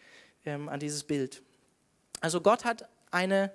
[0.47, 1.43] ähm, an dieses Bild.
[2.21, 3.53] Also Gott hat eine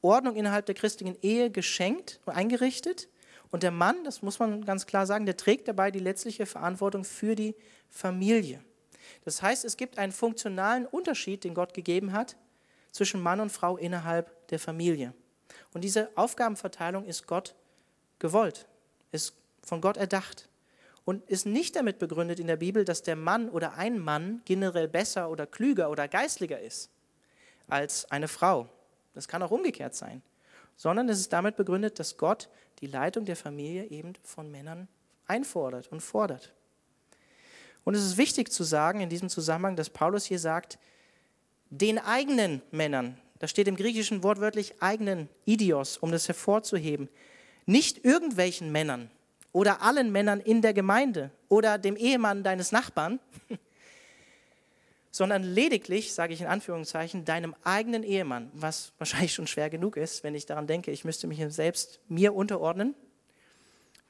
[0.00, 3.08] Ordnung innerhalb der christlichen Ehe geschenkt und eingerichtet.
[3.50, 7.04] Und der Mann, das muss man ganz klar sagen, der trägt dabei die letztliche Verantwortung
[7.04, 7.54] für die
[7.90, 8.62] Familie.
[9.24, 12.36] Das heißt, es gibt einen funktionalen Unterschied, den Gott gegeben hat,
[12.90, 15.14] zwischen Mann und Frau innerhalb der Familie.
[15.72, 17.54] Und diese Aufgabenverteilung ist Gott
[18.18, 18.66] gewollt,
[19.10, 20.48] ist von Gott erdacht
[21.04, 24.88] und ist nicht damit begründet in der Bibel, dass der Mann oder ein Mann generell
[24.88, 26.90] besser oder klüger oder geistlicher ist
[27.68, 28.68] als eine Frau.
[29.14, 30.22] Das kann auch umgekehrt sein.
[30.76, 32.48] Sondern es ist damit begründet, dass Gott
[32.80, 34.88] die Leitung der Familie eben von Männern
[35.26, 36.52] einfordert und fordert.
[37.84, 40.78] Und es ist wichtig zu sagen in diesem Zusammenhang, dass Paulus hier sagt,
[41.70, 47.08] den eigenen Männern, da steht im Griechischen wortwörtlich eigenen Idios, um das hervorzuheben,
[47.66, 49.10] nicht irgendwelchen Männern
[49.52, 53.20] oder allen Männern in der Gemeinde oder dem Ehemann deines Nachbarn,
[55.10, 60.24] sondern lediglich, sage ich in Anführungszeichen, deinem eigenen Ehemann, was wahrscheinlich schon schwer genug ist,
[60.24, 62.94] wenn ich daran denke, ich müsste mich selbst mir unterordnen,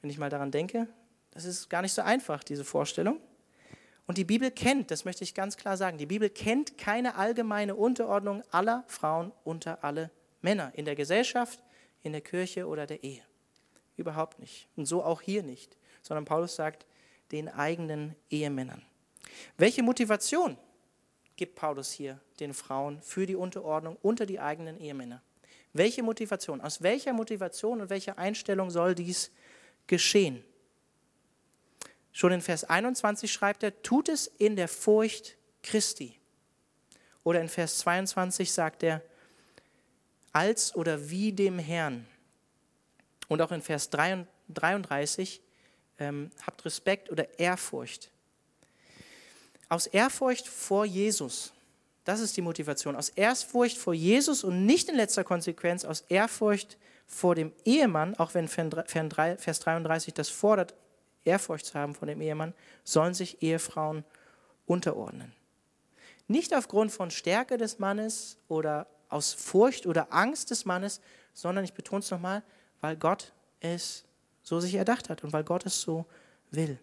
[0.01, 0.87] wenn ich mal daran denke.
[1.31, 3.19] Das ist gar nicht so einfach, diese Vorstellung.
[4.07, 7.75] Und die Bibel kennt, das möchte ich ganz klar sagen, die Bibel kennt keine allgemeine
[7.75, 11.63] Unterordnung aller Frauen unter alle Männer in der Gesellschaft,
[12.03, 13.23] in der Kirche oder der Ehe.
[13.97, 14.67] Überhaupt nicht.
[14.75, 15.77] Und so auch hier nicht.
[16.03, 16.85] Sondern Paulus sagt,
[17.31, 18.83] den eigenen Ehemännern.
[19.57, 20.57] Welche Motivation
[21.35, 25.21] gibt Paulus hier den Frauen für die Unterordnung unter die eigenen Ehemänner?
[25.73, 26.61] Welche Motivation?
[26.61, 29.31] Aus welcher Motivation und welcher Einstellung soll dies
[29.87, 30.43] geschehen?
[32.15, 36.17] Schon in Vers 21 schreibt er, tut es in der Furcht Christi.
[37.25, 39.01] Oder in Vers 22 sagt er,
[40.31, 42.07] als oder wie dem Herrn.
[43.27, 45.41] Und auch in Vers 33,
[45.99, 48.09] ähm, habt Respekt oder Ehrfurcht.
[49.67, 51.51] Aus Ehrfurcht vor Jesus.
[52.05, 52.95] Das ist die Motivation.
[52.95, 58.33] Aus Ehrfurcht vor Jesus und nicht in letzter Konsequenz aus Ehrfurcht vor dem Ehemann, auch
[58.35, 60.73] wenn Vers 33 das fordert,
[61.25, 64.03] Ehrfurcht zu haben vor dem Ehemann, sollen sich Ehefrauen
[64.65, 65.33] unterordnen.
[66.27, 71.01] Nicht aufgrund von Stärke des Mannes oder aus Furcht oder Angst des Mannes,
[71.33, 72.43] sondern ich betone es nochmal,
[72.81, 74.05] weil Gott es
[74.41, 76.05] so sich erdacht hat und weil Gott es so
[76.51, 76.79] will.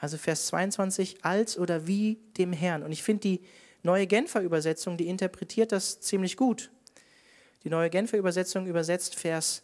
[0.00, 2.82] Also Vers 22, als oder wie dem Herrn.
[2.82, 3.42] Und ich finde die
[3.82, 6.70] neue Genfer Übersetzung, die interpretiert das ziemlich gut.
[7.64, 9.62] Die neue Genfer Übersetzung übersetzt Vers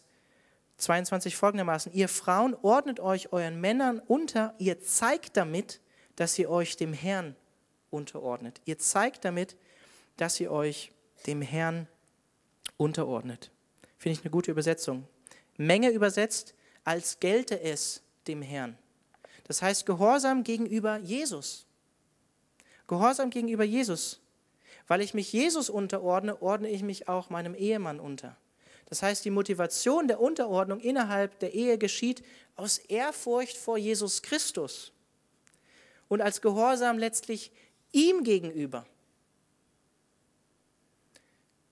[0.77, 1.93] 22 folgendermaßen.
[1.93, 5.79] Ihr Frauen ordnet euch euren Männern unter, ihr zeigt damit,
[6.15, 7.35] dass ihr euch dem Herrn
[7.89, 8.61] unterordnet.
[8.65, 9.55] Ihr zeigt damit,
[10.17, 10.91] dass ihr euch
[11.27, 11.87] dem Herrn
[12.77, 13.51] unterordnet.
[13.97, 15.07] Finde ich eine gute Übersetzung.
[15.57, 18.77] Menge übersetzt, als gelte es dem Herrn.
[19.45, 21.65] Das heißt Gehorsam gegenüber Jesus.
[22.87, 24.19] Gehorsam gegenüber Jesus.
[24.87, 28.37] Weil ich mich Jesus unterordne, ordne ich mich auch meinem Ehemann unter.
[28.85, 32.23] Das heißt, die Motivation der Unterordnung innerhalb der Ehe geschieht
[32.55, 34.91] aus Ehrfurcht vor Jesus Christus
[36.07, 37.51] und als Gehorsam letztlich
[37.91, 38.85] ihm gegenüber.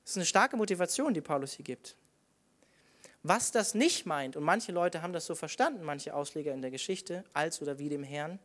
[0.03, 1.95] Das ist eine starke Motivation, die Paulus hier gibt.
[3.21, 6.71] Was das nicht meint, und manche Leute haben das so verstanden, manche Ausleger in der
[6.71, 8.39] Geschichte, als oder wie dem Herrn,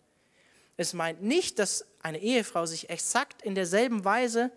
[0.76, 4.52] es meint nicht, dass eine Ehefrau sich exakt in derselben Weise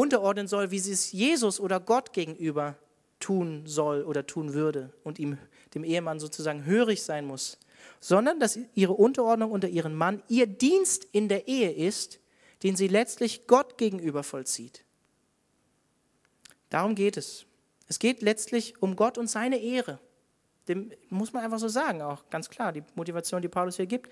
[0.00, 2.76] unterordnen soll, wie sie es Jesus oder Gott gegenüber
[3.20, 5.36] tun soll oder tun würde und ihm,
[5.74, 7.58] dem Ehemann sozusagen hörig sein muss,
[8.00, 12.18] sondern dass ihre Unterordnung unter ihren Mann ihr Dienst in der Ehe ist,
[12.62, 14.84] den sie letztlich Gott gegenüber vollzieht.
[16.70, 17.44] Darum geht es.
[17.86, 19.98] Es geht letztlich um Gott und seine Ehre.
[20.66, 24.10] Dem muss man einfach so sagen, auch ganz klar, die Motivation, die Paulus hier gibt.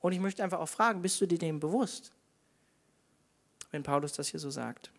[0.00, 2.12] Und ich möchte einfach auch fragen, bist du dir dem bewusst,
[3.72, 4.90] wenn Paulus das hier so sagt?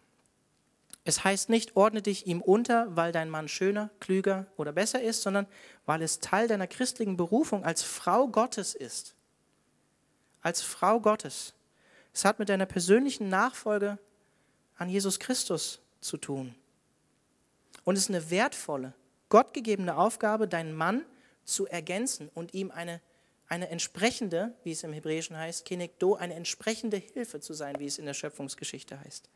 [1.09, 5.23] Es heißt nicht, ordne dich ihm unter, weil dein Mann schöner, klüger oder besser ist,
[5.23, 5.47] sondern
[5.87, 9.15] weil es Teil deiner christlichen Berufung als Frau Gottes ist.
[10.41, 11.55] Als Frau Gottes.
[12.13, 13.97] Es hat mit deiner persönlichen Nachfolge
[14.77, 16.53] an Jesus Christus zu tun.
[17.85, 18.93] Und es ist eine wertvolle,
[19.29, 21.03] gottgegebene Aufgabe, deinen Mann
[21.43, 23.01] zu ergänzen und ihm eine,
[23.47, 27.97] eine entsprechende, wie es im Hebräischen heißt, Kinekdo, eine entsprechende Hilfe zu sein, wie es
[27.97, 29.27] in der Schöpfungsgeschichte heißt.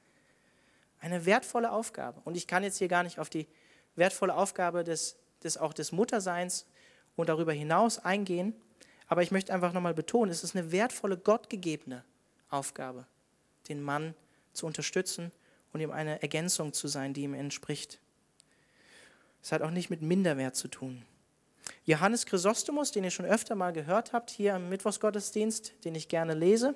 [1.03, 2.21] Eine wertvolle Aufgabe.
[2.23, 3.45] Und ich kann jetzt hier gar nicht auf die
[3.97, 6.65] wertvolle Aufgabe des, des auch des Mutterseins
[7.17, 8.55] und darüber hinaus eingehen,
[9.07, 12.05] aber ich möchte einfach nochmal betonen, es ist eine wertvolle, gottgegebene
[12.49, 13.05] Aufgabe,
[13.67, 14.15] den Mann
[14.53, 15.33] zu unterstützen
[15.73, 17.99] und ihm eine Ergänzung zu sein, die ihm entspricht.
[19.41, 21.03] Es hat auch nicht mit Minderwert zu tun.
[21.83, 26.33] Johannes Chrysostomus, den ihr schon öfter mal gehört habt, hier im Mittwochsgottesdienst, den ich gerne
[26.33, 26.75] lese,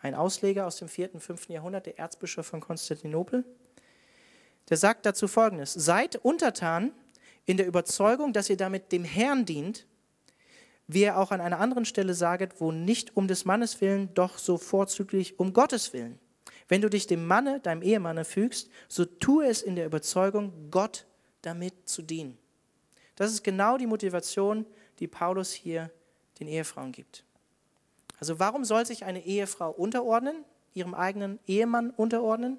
[0.00, 1.14] ein Ausleger aus dem 4.
[1.14, 1.48] und 5.
[1.48, 3.44] Jahrhundert, der Erzbischof von Konstantinopel,
[4.68, 6.92] der sagt dazu folgendes: Seid untertan
[7.46, 9.86] in der Überzeugung, dass ihr damit dem Herrn dient,
[10.86, 14.38] wie er auch an einer anderen Stelle sagt, wo nicht um des Mannes willen, doch
[14.38, 16.18] so vorzüglich um Gottes willen.
[16.66, 21.06] Wenn du dich dem Manne, deinem Ehemanne fügst, so tue es in der Überzeugung, Gott
[21.42, 22.36] damit zu dienen.
[23.16, 24.66] Das ist genau die Motivation,
[24.98, 25.90] die Paulus hier
[26.40, 27.24] den Ehefrauen gibt.
[28.18, 32.58] Also warum soll sich eine Ehefrau unterordnen, ihrem eigenen Ehemann unterordnen?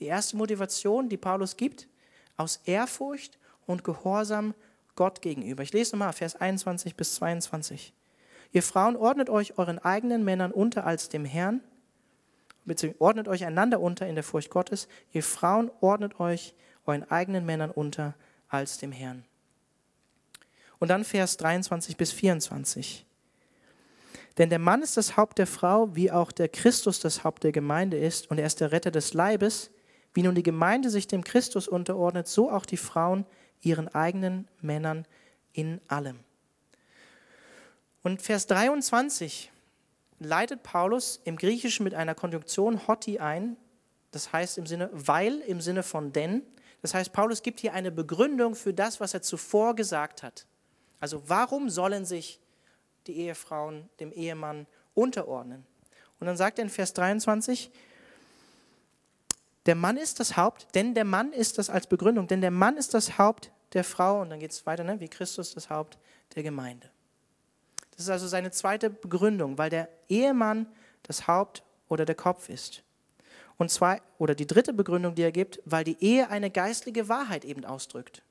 [0.00, 1.88] Die erste Motivation, die Paulus gibt,
[2.36, 4.54] aus Ehrfurcht und Gehorsam
[4.96, 5.62] Gott gegenüber.
[5.62, 7.94] Ich lese nochmal Vers 21 bis 22.
[8.52, 11.60] Ihr Frauen ordnet euch euren eigenen Männern unter als dem Herrn,
[12.64, 14.88] beziehungsweise ordnet euch einander unter in der Furcht Gottes.
[15.12, 18.14] Ihr Frauen ordnet euch euren eigenen Männern unter
[18.48, 19.24] als dem Herrn.
[20.78, 23.06] Und dann Vers 23 bis 24.
[24.38, 27.52] Denn der Mann ist das Haupt der Frau, wie auch der Christus das Haupt der
[27.52, 29.70] Gemeinde ist, und er ist der Retter des Leibes.
[30.14, 33.24] Wie nun die Gemeinde sich dem Christus unterordnet, so auch die Frauen
[33.60, 35.06] ihren eigenen Männern
[35.52, 36.20] in allem.
[38.02, 39.50] Und Vers 23
[40.18, 43.56] leitet Paulus im Griechischen mit einer Konjunktion hoti ein,
[44.10, 46.42] das heißt im Sinne weil, im Sinne von denn.
[46.82, 50.46] Das heißt, Paulus gibt hier eine Begründung für das, was er zuvor gesagt hat.
[51.00, 52.40] Also warum sollen sich
[53.06, 55.66] die Ehefrauen dem Ehemann unterordnen.
[56.20, 57.70] Und dann sagt er in Vers 23,
[59.66, 62.76] der Mann ist das Haupt, denn der Mann ist das als Begründung, denn der Mann
[62.76, 65.98] ist das Haupt der Frau, und dann geht es weiter, ne, wie Christus das Haupt
[66.34, 66.90] der Gemeinde.
[67.92, 70.66] Das ist also seine zweite Begründung, weil der Ehemann
[71.04, 72.82] das Haupt oder der Kopf ist.
[73.56, 77.44] Und zwei, oder die dritte Begründung, die er gibt, weil die Ehe eine geistliche Wahrheit
[77.44, 78.22] eben ausdrückt.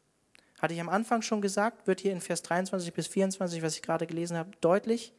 [0.61, 3.81] Hatte ich am Anfang schon gesagt, wird hier in Vers 23 bis 24, was ich
[3.81, 5.11] gerade gelesen habe, deutlich.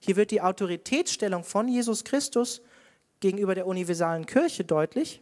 [0.00, 2.62] Hier wird die Autoritätsstellung von Jesus Christus
[3.20, 5.20] gegenüber der universalen Kirche deutlich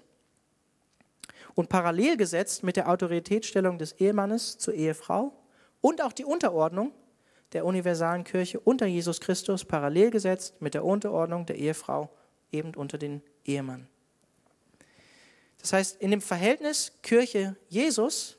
[1.57, 5.33] und parallel gesetzt mit der Autoritätsstellung des Ehemannes zur Ehefrau
[5.81, 6.93] und auch die Unterordnung
[7.53, 12.09] der universalen Kirche unter Jesus Christus parallel gesetzt mit der Unterordnung der Ehefrau
[12.53, 13.89] eben unter den Ehemann.
[15.59, 18.37] Das heißt, in dem Verhältnis Kirche Jesus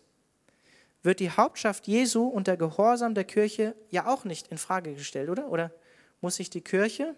[1.07, 5.29] wird die Hauptschaft Jesu und der Gehorsam der Kirche ja auch nicht in Frage gestellt,
[5.29, 5.49] oder?
[5.49, 5.71] Oder
[6.19, 7.15] muss sich die Kirche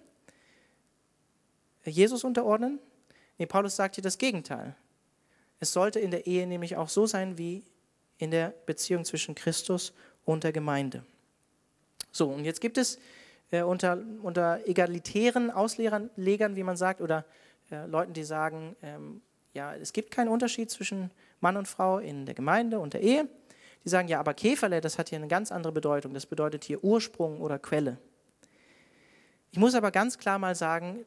[1.83, 2.77] Jesus unterordnen?
[3.39, 4.75] Nee, Paulus sagt hier das Gegenteil.
[5.59, 7.63] Es sollte in der Ehe nämlich auch so sein wie
[8.19, 9.91] in der Beziehung zwischen Christus
[10.23, 11.03] und der Gemeinde.
[12.11, 12.99] So, und jetzt gibt es
[13.49, 17.25] äh, unter, unter egalitären Auslegern, wie man sagt, oder
[17.71, 19.21] äh, Leuten, die sagen, ähm,
[19.53, 23.27] ja, es gibt keinen Unterschied zwischen Mann und Frau in der Gemeinde und der Ehe.
[23.85, 26.13] Die sagen, ja, aber Käferle, das hat hier eine ganz andere Bedeutung.
[26.13, 27.97] Das bedeutet hier Ursprung oder Quelle.
[29.51, 31.05] Ich muss aber ganz klar mal sagen,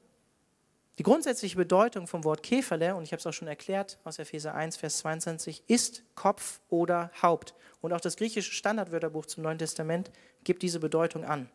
[0.98, 4.54] die grundsätzliche Bedeutung vom Wort Käferle, und ich habe es auch schon erklärt aus Epheser
[4.54, 7.54] 1, Vers 22, ist Kopf oder Haupt.
[7.80, 10.10] Und auch das griechische Standardwörterbuch zum Neuen Testament
[10.44, 11.48] gibt diese Bedeutung an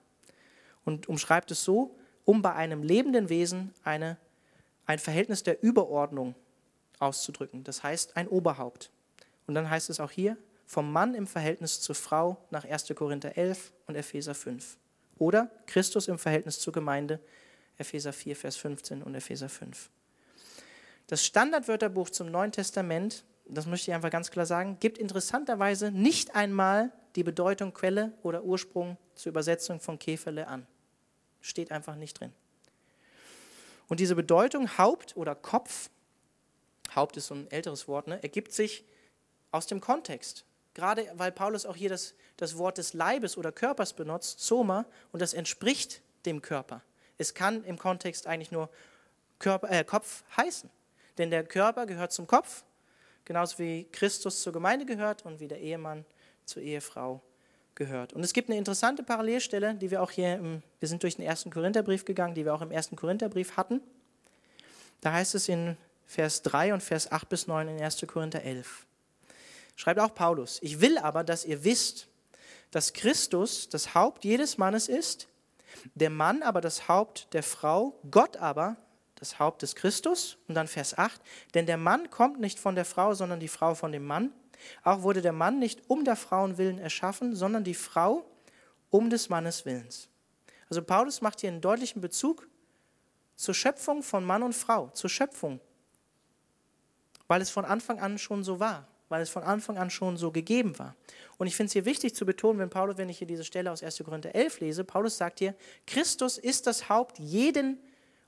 [0.85, 4.17] und umschreibt es so, um bei einem lebenden Wesen eine,
[4.85, 6.33] ein Verhältnis der Überordnung
[6.99, 7.63] auszudrücken.
[7.63, 8.91] Das heißt ein Oberhaupt.
[9.45, 12.93] Und dann heißt es auch hier, vom Mann im Verhältnis zur Frau nach 1.
[12.93, 14.77] Korinther 11 und Epheser 5.
[15.17, 17.19] Oder Christus im Verhältnis zur Gemeinde
[17.77, 19.89] Epheser 4, Vers 15 und Epheser 5.
[21.07, 26.35] Das Standardwörterbuch zum Neuen Testament, das möchte ich einfach ganz klar sagen, gibt interessanterweise nicht
[26.35, 30.67] einmal die Bedeutung Quelle oder Ursprung zur Übersetzung von Käferle an.
[31.39, 32.33] Steht einfach nicht drin.
[33.87, 35.89] Und diese Bedeutung Haupt oder Kopf,
[36.93, 38.83] Haupt ist so ein älteres Wort, ne, ergibt sich
[39.51, 40.43] aus dem Kontext.
[40.77, 45.23] Gerade weil Paulus auch hier das, das Wort des Leibes oder Körpers benutzt, Soma, und
[45.23, 46.83] das entspricht dem Körper.
[47.17, 48.69] Es kann im Kontext eigentlich nur
[49.39, 50.69] Körper, äh, Kopf heißen.
[51.17, 52.63] Denn der Körper gehört zum Kopf,
[53.25, 56.05] genauso wie Christus zur Gemeinde gehört und wie der Ehemann
[56.45, 57.23] zur Ehefrau
[57.73, 58.13] gehört.
[58.13, 61.25] Und es gibt eine interessante Parallelstelle, die wir auch hier, im, wir sind durch den
[61.25, 63.81] ersten Korintherbrief gegangen, die wir auch im ersten Korintherbrief hatten.
[65.01, 68.05] Da heißt es in Vers 3 und Vers 8 bis 9 in 1.
[68.05, 68.85] Korinther 11.
[69.77, 72.07] Schreibt auch Paulus, ich will aber, dass ihr wisst,
[72.71, 75.27] dass Christus das Haupt jedes Mannes ist,
[75.93, 78.75] der Mann aber das Haupt der Frau, Gott aber
[79.15, 80.37] das Haupt des Christus.
[80.47, 81.21] Und dann Vers 8,
[81.53, 84.33] denn der Mann kommt nicht von der Frau, sondern die Frau von dem Mann.
[84.83, 88.25] Auch wurde der Mann nicht um der Frauen willen erschaffen, sondern die Frau
[88.89, 90.09] um des Mannes willens.
[90.69, 92.47] Also Paulus macht hier einen deutlichen Bezug
[93.35, 95.59] zur Schöpfung von Mann und Frau, zur Schöpfung,
[97.27, 100.31] weil es von Anfang an schon so war weil es von Anfang an schon so
[100.31, 100.95] gegeben war.
[101.37, 103.71] Und ich finde es hier wichtig zu betonen, wenn Paulus, wenn ich hier diese Stelle
[103.71, 104.01] aus 1.
[104.03, 107.79] Korinther 11 lese, Paulus sagt hier, Christus ist das Haupt jeden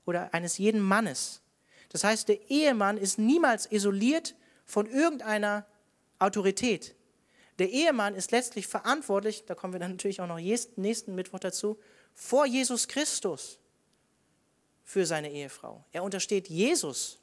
[0.06, 1.42] oder eines jeden Mannes.
[1.90, 5.66] Das heißt, der Ehemann ist niemals isoliert von irgendeiner
[6.18, 6.94] Autorität.
[7.58, 11.78] Der Ehemann ist letztlich verantwortlich, da kommen wir dann natürlich auch noch nächsten Mittwoch dazu,
[12.14, 13.58] vor Jesus Christus
[14.84, 15.84] für seine Ehefrau.
[15.92, 17.19] Er untersteht Jesus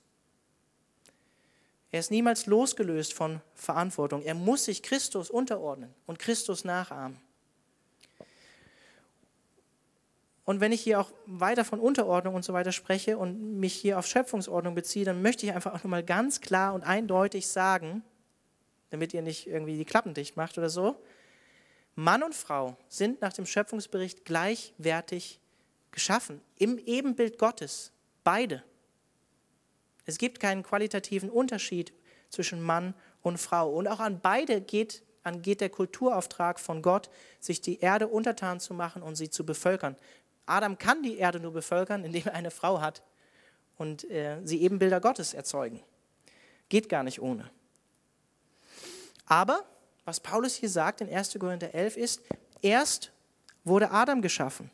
[1.98, 4.22] er ist niemals losgelöst von Verantwortung.
[4.22, 7.20] Er muss sich Christus unterordnen und Christus nachahmen.
[10.46, 13.98] Und wenn ich hier auch weiter von Unterordnung und so weiter spreche und mich hier
[13.98, 18.04] auf Schöpfungsordnung beziehe, dann möchte ich einfach auch nochmal ganz klar und eindeutig sagen,
[18.92, 21.02] damit ihr nicht irgendwie die Klappen dicht macht oder so,
[21.96, 25.40] Mann und Frau sind nach dem Schöpfungsbericht gleichwertig
[25.90, 27.92] geschaffen, im Ebenbild Gottes,
[28.24, 28.64] beide.
[30.08, 31.94] Es gibt keinen qualitativen Unterschied
[32.30, 33.70] zwischen Mann und Frau.
[33.70, 37.10] Und auch an beide geht, an geht der Kulturauftrag von Gott,
[37.42, 39.98] sich die Erde untertan zu machen und sie zu bevölkern.
[40.46, 43.04] Adam kann die Erde nur bevölkern, indem er eine Frau hat
[43.78, 45.84] und äh, sie Ebenbilder Gottes erzeugen.
[46.70, 47.50] Geht gar nicht ohne.
[49.26, 49.66] Aber
[50.06, 51.38] was Paulus hier sagt in 1.
[51.38, 52.22] Korinther 11 ist,
[52.62, 53.12] erst
[53.66, 54.72] wurde Adam geschaffen,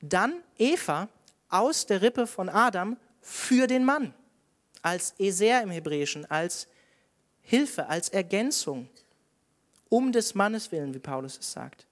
[0.00, 1.08] dann Eva
[1.48, 4.12] aus der Rippe von Adam für den Mann
[4.84, 6.68] als Eser im Hebräischen, als
[7.40, 8.88] Hilfe, als Ergänzung,
[9.88, 11.86] um des Mannes willen, wie Paulus es sagt.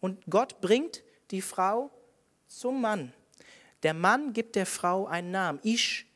[0.00, 1.90] Und Gott bringt die Frau
[2.46, 3.12] zum Mann.
[3.82, 5.60] Der Mann gibt der Frau einen Namen.
[5.62, 6.06] Ish,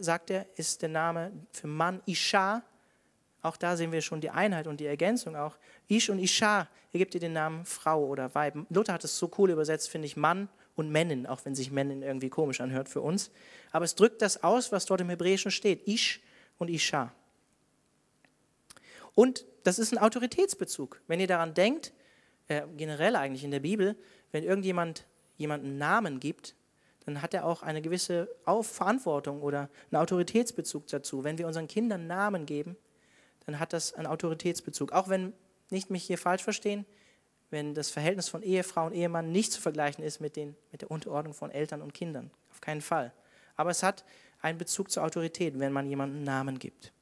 [0.00, 2.00] sagt er, ist der Name für Mann.
[2.06, 2.62] Isha,
[3.42, 5.56] auch da sehen wir schon die Einheit und die Ergänzung auch.
[5.88, 8.54] Ish und Isha, er gibt ihr den Namen Frau oder Weib.
[8.70, 10.48] Luther hat es so cool übersetzt, finde ich, Mann
[10.78, 13.30] und Männin, auch wenn sich Männin irgendwie komisch anhört für uns.
[13.72, 15.86] Aber es drückt das aus, was dort im Hebräischen steht.
[15.88, 16.20] Ish
[16.58, 17.12] und Isha.
[19.14, 21.00] Und das ist ein Autoritätsbezug.
[21.08, 21.92] Wenn ihr daran denkt,
[22.46, 23.96] äh, generell eigentlich in der Bibel,
[24.30, 25.04] wenn irgendjemand
[25.36, 26.54] jemanden Namen gibt,
[27.04, 31.24] dann hat er auch eine gewisse Verantwortung oder einen Autoritätsbezug dazu.
[31.24, 32.76] Wenn wir unseren Kindern Namen geben,
[33.46, 34.92] dann hat das einen Autoritätsbezug.
[34.92, 35.32] Auch wenn,
[35.70, 36.86] nicht mich hier falsch verstehen,
[37.50, 40.90] wenn das Verhältnis von Ehefrau und Ehemann nicht zu vergleichen ist mit, den, mit der
[40.90, 42.30] Unterordnung von Eltern und Kindern.
[42.50, 43.12] Auf keinen Fall.
[43.56, 44.04] Aber es hat
[44.40, 46.92] einen Bezug zur Autorität, wenn man jemandem Namen gibt.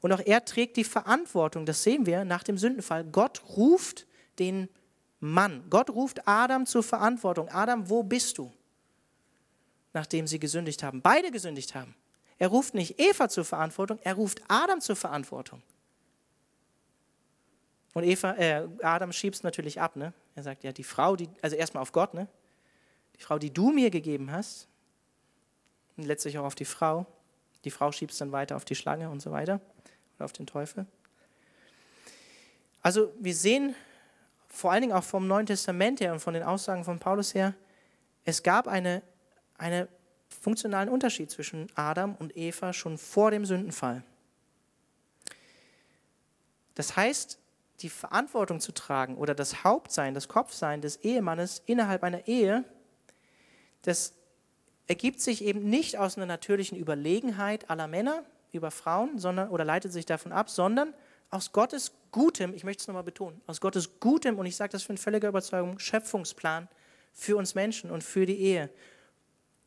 [0.00, 3.04] Und auch er trägt die Verantwortung, das sehen wir nach dem Sündenfall.
[3.04, 4.06] Gott ruft
[4.38, 4.68] den
[5.20, 7.48] Mann, Gott ruft Adam zur Verantwortung.
[7.48, 8.52] Adam, wo bist du?
[9.92, 11.02] Nachdem sie gesündigt haben.
[11.02, 11.94] Beide gesündigt haben.
[12.38, 15.62] Er ruft nicht Eva zur Verantwortung, er ruft Adam zur Verantwortung.
[17.94, 19.96] Und Eva, äh, Adam schiebt es natürlich ab.
[19.96, 20.12] Ne?
[20.34, 22.28] Er sagt, ja, die Frau, die, also erstmal auf Gott, ne?
[23.16, 24.68] die Frau, die du mir gegeben hast,
[26.00, 27.06] und letztlich auch auf die Frau.
[27.64, 29.60] Die Frau schiebt es dann weiter auf die Schlange und so weiter
[30.16, 30.86] oder auf den Teufel.
[32.80, 33.74] Also wir sehen
[34.48, 37.54] vor allen Dingen auch vom Neuen Testament her und von den Aussagen von Paulus her,
[38.24, 39.02] es gab eine,
[39.58, 39.88] eine
[40.28, 44.02] funktionalen Unterschied zwischen Adam und Eva schon vor dem Sündenfall.
[46.74, 47.38] Das heißt,
[47.82, 52.64] die Verantwortung zu tragen oder das Hauptsein, das Kopfsein des Ehemannes innerhalb einer Ehe,
[53.82, 54.14] das
[54.86, 59.92] ergibt sich eben nicht aus einer natürlichen Überlegenheit aller Männer über Frauen, sondern oder leitet
[59.92, 60.94] sich davon ab, sondern
[61.30, 64.82] aus Gottes gutem, ich möchte es nochmal betonen, aus Gottes gutem, und ich sage das
[64.82, 66.68] für eine völlige Überzeugung, Schöpfungsplan
[67.12, 68.70] für uns Menschen und für die Ehe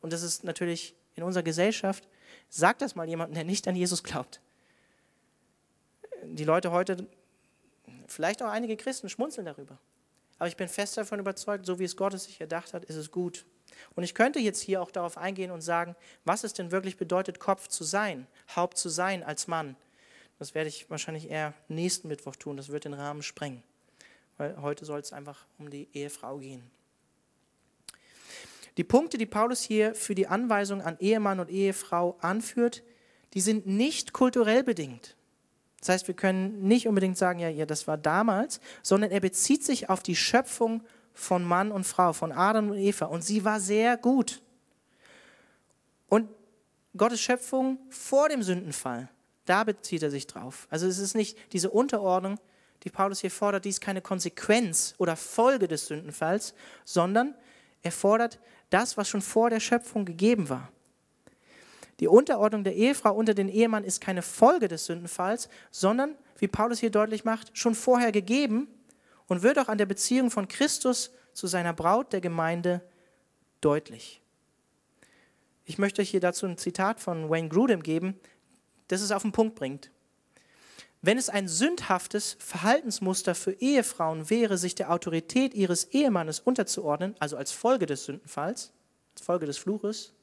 [0.04, 2.06] und das ist natürlich in unserer Gesellschaft,
[2.50, 4.42] sagt das mal jemandem, der nicht an Jesus glaubt.
[6.24, 7.06] Die Leute heute,
[8.08, 9.78] vielleicht auch einige Christen, schmunzeln darüber.
[10.38, 12.96] Aber ich bin fest davon überzeugt, so wie es Gott es sich erdacht hat, ist
[12.96, 13.46] es gut.
[13.94, 17.40] Und ich könnte jetzt hier auch darauf eingehen und sagen, was es denn wirklich bedeutet,
[17.40, 19.76] Kopf zu sein, Haupt zu sein als Mann.
[20.38, 23.62] Das werde ich wahrscheinlich eher nächsten Mittwoch tun, das wird den Rahmen sprengen.
[24.36, 26.70] Weil heute soll es einfach um die Ehefrau gehen.
[28.76, 32.82] Die Punkte, die Paulus hier für die Anweisung an Ehemann und Ehefrau anführt,
[33.34, 35.16] die sind nicht kulturell bedingt.
[35.84, 39.62] Das heißt, wir können nicht unbedingt sagen, ja, ja, das war damals, sondern er bezieht
[39.62, 40.82] sich auf die Schöpfung
[41.12, 43.04] von Mann und Frau, von Adam und Eva.
[43.04, 44.40] Und sie war sehr gut.
[46.08, 46.30] Und
[46.96, 49.10] Gottes Schöpfung vor dem Sündenfall,
[49.44, 50.66] da bezieht er sich drauf.
[50.70, 52.40] Also es ist nicht diese Unterordnung,
[52.84, 56.54] die Paulus hier fordert, die ist keine Konsequenz oder Folge des Sündenfalls,
[56.86, 57.34] sondern
[57.82, 60.72] er fordert das, was schon vor der Schöpfung gegeben war.
[62.00, 66.80] Die Unterordnung der Ehefrau unter den Ehemann ist keine Folge des Sündenfalls, sondern, wie Paulus
[66.80, 68.68] hier deutlich macht, schon vorher gegeben
[69.28, 72.82] und wird auch an der Beziehung von Christus zu seiner Braut, der Gemeinde,
[73.60, 74.20] deutlich.
[75.64, 78.18] Ich möchte euch hier dazu ein Zitat von Wayne Grudem geben,
[78.88, 79.90] das es auf den Punkt bringt.
[81.00, 87.36] Wenn es ein sündhaftes Verhaltensmuster für Ehefrauen wäre, sich der Autorität ihres Ehemannes unterzuordnen, also
[87.36, 88.72] als Folge des Sündenfalls,
[89.14, 90.14] als Folge des Fluches,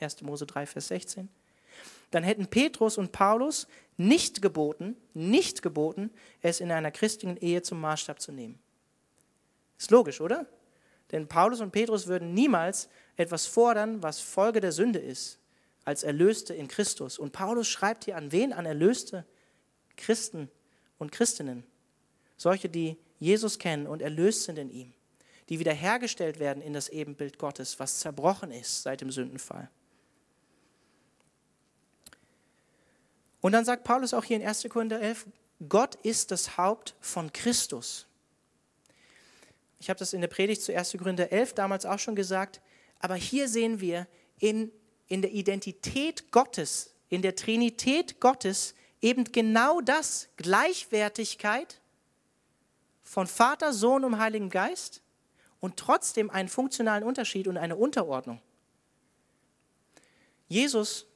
[0.00, 0.22] 1.
[0.22, 1.28] Mose 3, Vers 16,
[2.10, 3.66] dann hätten Petrus und Paulus
[3.96, 6.10] nicht geboten, nicht geboten,
[6.42, 8.58] es in einer christlichen Ehe zum Maßstab zu nehmen.
[9.78, 10.46] Ist logisch, oder?
[11.12, 15.38] Denn Paulus und Petrus würden niemals etwas fordern, was Folge der Sünde ist,
[15.84, 17.18] als Erlöste in Christus.
[17.18, 18.52] Und Paulus schreibt hier an wen?
[18.52, 19.24] An Erlöste
[19.96, 20.50] Christen
[20.98, 21.64] und Christinnen,
[22.36, 24.92] solche, die Jesus kennen und erlöst sind in ihm,
[25.48, 29.70] die wiederhergestellt werden in das Ebenbild Gottes, was zerbrochen ist seit dem Sündenfall.
[33.46, 34.66] Und dann sagt Paulus auch hier in 1.
[34.68, 35.28] Korinther 11,
[35.68, 38.08] Gott ist das Haupt von Christus.
[39.78, 40.96] Ich habe das in der Predigt zu 1.
[40.98, 42.60] Korinther 11 damals auch schon gesagt,
[42.98, 44.08] aber hier sehen wir
[44.40, 44.72] in,
[45.06, 51.80] in der Identität Gottes, in der Trinität Gottes, eben genau das, Gleichwertigkeit
[53.04, 55.02] von Vater, Sohn und Heiligen Geist
[55.60, 58.40] und trotzdem einen funktionalen Unterschied und eine Unterordnung.
[60.48, 61.06] Jesus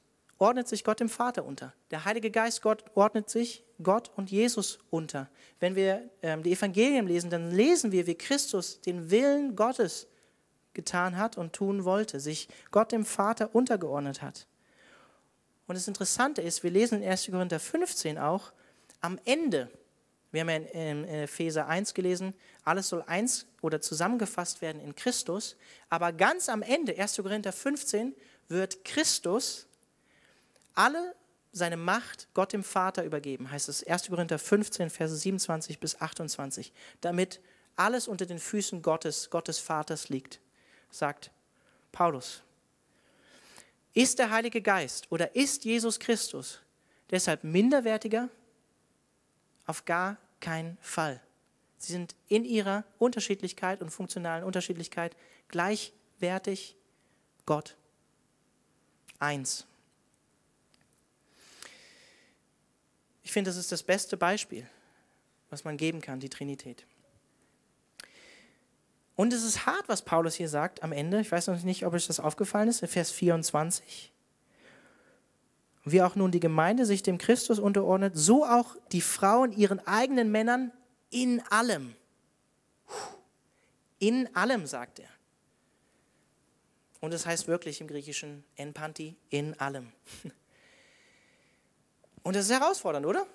[0.41, 1.74] ordnet sich Gott dem Vater unter.
[1.91, 5.28] Der Heilige Geist Gott ordnet sich Gott und Jesus unter.
[5.61, 10.09] Wenn wir ähm, die Evangelien lesen, dann lesen wir, wie Christus den Willen Gottes
[10.72, 14.47] getan hat und tun wollte, sich Gott dem Vater untergeordnet hat.
[15.66, 17.26] Und das Interessante ist, wir lesen in 1.
[17.26, 18.53] Korinther 15 auch,
[19.01, 19.70] am Ende,
[20.32, 22.34] Wir haben ja in Epheser 1 gelesen,
[22.64, 25.57] alles soll eins oder zusammengefasst werden in Christus.
[25.88, 27.16] Aber ganz am Ende, 1.
[27.16, 28.14] Korinther 15,
[28.49, 29.66] wird Christus
[30.74, 31.14] alle
[31.52, 34.08] seine Macht Gott dem Vater übergeben, heißt es 1.
[34.08, 37.40] Korinther 15, Verse 27 bis 28, damit
[37.76, 40.40] alles unter den Füßen Gottes, Gottes Vaters liegt,
[40.90, 41.30] sagt
[41.92, 42.42] Paulus.
[43.94, 46.60] Ist der Heilige Geist oder ist Jesus Christus
[47.10, 48.28] deshalb minderwertiger?
[49.66, 51.20] Auf gar keinen Fall.
[51.78, 55.16] Sie sind in ihrer Unterschiedlichkeit und funktionalen Unterschiedlichkeit
[55.48, 56.76] gleichwertig
[57.46, 57.76] Gott.
[59.18, 59.66] Eins.
[63.30, 64.66] Ich finde, das ist das beste Beispiel,
[65.50, 66.84] was man geben kann, die Trinität.
[69.14, 71.20] Und es ist hart, was Paulus hier sagt am Ende.
[71.20, 74.12] Ich weiß noch nicht, ob euch das aufgefallen ist, in Vers 24.
[75.84, 80.32] Wie auch nun die Gemeinde sich dem Christus unterordnet, so auch die Frauen ihren eigenen
[80.32, 80.72] Männern
[81.10, 81.94] in allem.
[84.00, 85.08] In allem, sagt er.
[86.98, 89.92] Und es das heißt wirklich im Griechischen Enpanti, in allem.
[92.22, 93.26] Und das ist herausfordernd, oder?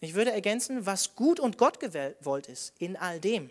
[0.00, 3.50] Ich würde ergänzen, was gut und Gott gewollt ist, in all dem.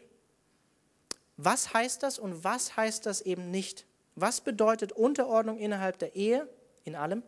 [1.37, 3.85] Was heißt das und was heißt das eben nicht?
[4.15, 6.47] Was bedeutet Unterordnung innerhalb der Ehe
[6.83, 7.23] in allem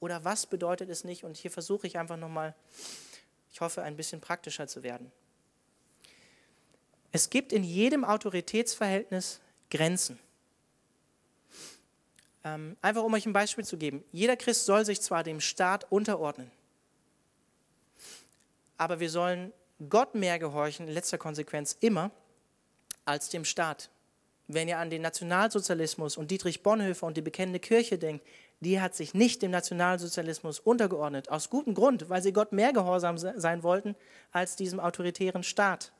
[0.00, 1.22] oder was bedeutet es nicht?
[1.22, 2.54] Und hier versuche ich einfach nochmal,
[3.52, 5.12] ich hoffe, ein bisschen praktischer zu werden.
[7.12, 9.40] Es gibt in jedem Autoritätsverhältnis
[9.70, 10.18] Grenzen.
[12.42, 14.02] Ähm, einfach um euch ein Beispiel zu geben.
[14.10, 16.50] Jeder Christ soll sich zwar dem Staat unterordnen,
[18.76, 19.52] aber wir sollen
[19.88, 22.10] Gott mehr gehorchen, in letzter Konsequenz immer,
[23.04, 23.90] als dem Staat.
[24.48, 28.24] Wenn ihr an den Nationalsozialismus und Dietrich Bonhoeffer und die bekennende Kirche denkt,
[28.60, 33.18] die hat sich nicht dem Nationalsozialismus untergeordnet, aus gutem Grund, weil sie Gott mehr gehorsam
[33.18, 33.96] sein wollten
[34.30, 35.92] als diesem autoritären Staat.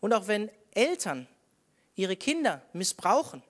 [0.00, 1.26] Und auch wenn Eltern
[1.96, 3.42] ihre Kinder missbrauchen,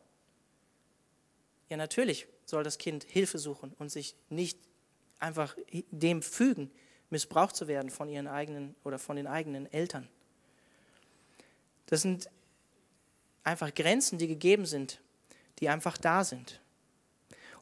[1.68, 4.59] ja natürlich soll das Kind Hilfe suchen und sich nicht
[5.20, 5.57] einfach
[5.91, 6.70] dem fügen,
[7.11, 10.09] missbraucht zu werden von ihren eigenen oder von den eigenen Eltern.
[11.86, 12.28] Das sind
[13.44, 15.00] einfach Grenzen, die gegeben sind,
[15.59, 16.61] die einfach da sind.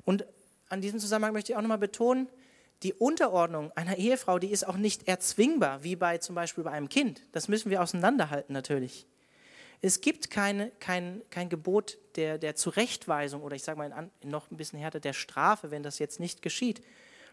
[0.04, 0.26] Und
[0.68, 2.28] an diesem Zusammenhang möchte ich auch nochmal betonen,
[2.82, 6.88] die Unterordnung einer Ehefrau, die ist auch nicht erzwingbar, wie bei zum Beispiel bei einem
[6.88, 7.22] Kind.
[7.32, 9.06] Das müssen wir auseinanderhalten natürlich.
[9.80, 14.56] Es gibt keine, kein, kein Gebot der, der Zurechtweisung oder ich sage mal noch ein
[14.56, 16.82] bisschen härter der Strafe, wenn das jetzt nicht geschieht,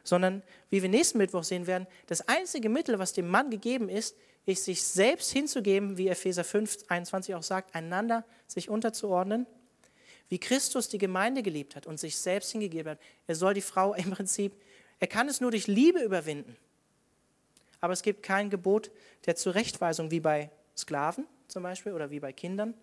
[0.04, 4.16] sondern wie wir nächsten Mittwoch sehen werden, das einzige Mittel, was dem Mann gegeben ist,
[4.46, 9.48] ist, sich selbst hinzugeben, wie Epheser 5, 21 auch sagt, einander sich unterzuordnen,
[10.30, 13.00] wie Christus die Gemeinde geliebt hat und sich selbst hingegeben hat.
[13.28, 14.54] Er soll die Frau im Prinzip,
[15.00, 16.58] er kann es nur durch Liebe überwinden.
[17.82, 18.92] Aber es gibt kein Gebot
[19.26, 22.74] der Zurechtweisung, wie bei Sklaven zum Beispiel oder wie bei Kindern.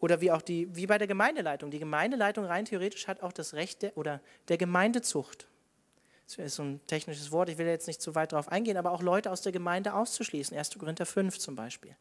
[0.00, 1.72] Oder wie auch die, wie bei der Gemeindeleitung.
[1.72, 5.48] Die Gemeindeleitung rein theoretisch hat auch das Recht der, oder der Gemeindezucht
[6.36, 8.92] das ist so ein technisches Wort, ich will jetzt nicht zu weit darauf eingehen, aber
[8.92, 10.78] auch Leute aus der Gemeinde auszuschließen, 1.
[10.78, 11.96] Korinther 5 zum Beispiel.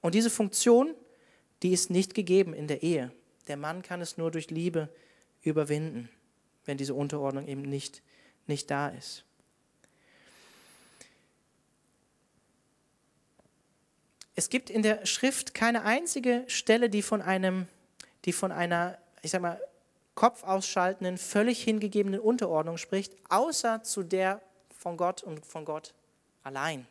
[0.00, 0.94] Und diese Funktion,
[1.62, 3.12] die ist nicht gegeben in der Ehe.
[3.48, 4.88] Der Mann kann es nur durch Liebe
[5.42, 6.08] überwinden,
[6.64, 8.02] wenn diese Unterordnung eben nicht,
[8.46, 9.24] nicht da ist.
[14.34, 17.66] Es gibt in der Schrift keine einzige Stelle, die von einem,
[18.24, 19.60] die von einer, ich sag mal,
[20.18, 24.42] kopfausschaltenden, völlig hingegebenen Unterordnung spricht, außer zu der
[24.76, 25.94] von Gott und von Gott
[26.42, 26.88] allein.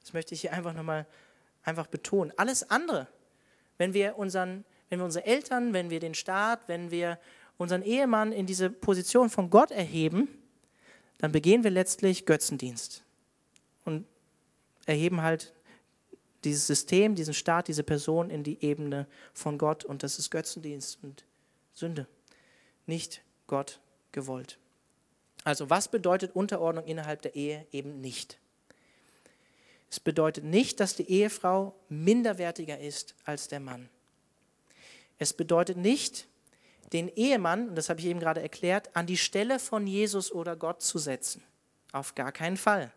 [0.00, 1.04] Das möchte ich hier einfach nochmal
[1.62, 2.32] einfach betonen.
[2.38, 3.06] Alles andere,
[3.76, 7.18] wenn wir, unseren, wenn wir unsere Eltern, wenn wir den Staat, wenn wir
[7.58, 10.26] unseren Ehemann in diese Position von Gott erheben,
[11.18, 13.04] dann begehen wir letztlich Götzendienst
[13.84, 14.06] und
[14.86, 15.52] erheben halt
[16.44, 20.98] dieses System, diesen Staat, diese Person in die Ebene von Gott und das ist Götzendienst
[21.02, 21.26] und
[21.74, 22.06] Sünde
[22.86, 23.80] nicht Gott
[24.12, 24.58] gewollt.
[25.44, 28.38] Also was bedeutet Unterordnung innerhalb der Ehe eben nicht?
[29.90, 33.88] Es bedeutet nicht, dass die Ehefrau minderwertiger ist als der Mann.
[35.18, 36.26] Es bedeutet nicht,
[36.92, 40.56] den Ehemann, und das habe ich eben gerade erklärt, an die Stelle von Jesus oder
[40.56, 41.42] Gott zu setzen.
[41.92, 42.92] Auf gar keinen Fall.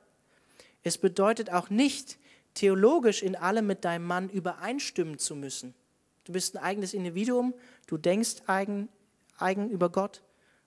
[0.84, 2.18] Es bedeutet auch nicht,
[2.54, 5.76] theologisch in allem mit deinem Mann übereinstimmen zu müssen.
[6.24, 7.54] Du bist ein eigenes Individuum,
[7.86, 8.90] du denkst eigen,
[9.38, 10.22] eigen über Gott.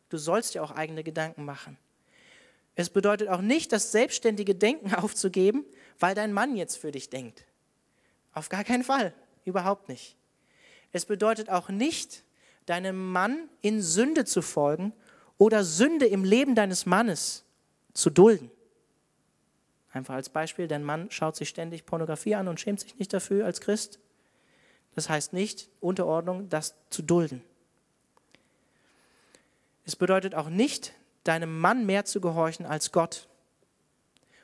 [0.08, 1.78] Du sollst dir auch eigene Gedanken machen.
[2.74, 5.64] Es bedeutet auch nicht, das selbstständige Denken aufzugeben,
[5.98, 7.44] weil dein Mann jetzt für dich denkt.
[8.32, 9.12] Auf gar keinen Fall,
[9.44, 10.16] überhaupt nicht.
[10.92, 12.24] Es bedeutet auch nicht,
[12.66, 14.92] deinem Mann in Sünde zu folgen
[15.38, 17.44] oder Sünde im Leben deines Mannes
[17.92, 18.50] zu dulden.
[19.92, 23.44] Einfach als Beispiel, dein Mann schaut sich ständig Pornografie an und schämt sich nicht dafür
[23.44, 23.98] als Christ.
[24.94, 27.42] Das heißt nicht, Unterordnung, das zu dulden.
[29.90, 33.26] Es bedeutet auch nicht, deinem Mann mehr zu gehorchen als Gott.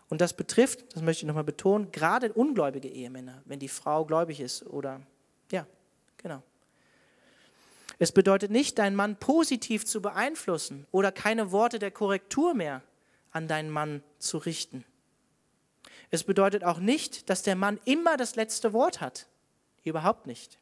[0.09, 4.41] Und das betrifft, das möchte ich nochmal betonen, gerade ungläubige Ehemänner, wenn die Frau gläubig
[4.41, 5.03] ist oder,
[5.53, 5.65] ja,
[6.17, 6.43] genau.
[8.01, 12.83] Es bedeutet nicht, deinen Mann positiv zu beeinflussen oder keine Worte der Korrektur mehr
[13.31, 14.85] an deinen Mann zu richten.
[16.11, 19.29] Es bedeutet auch nicht, dass der Mann immer das letzte Wort hat.
[19.85, 20.59] Überhaupt nicht.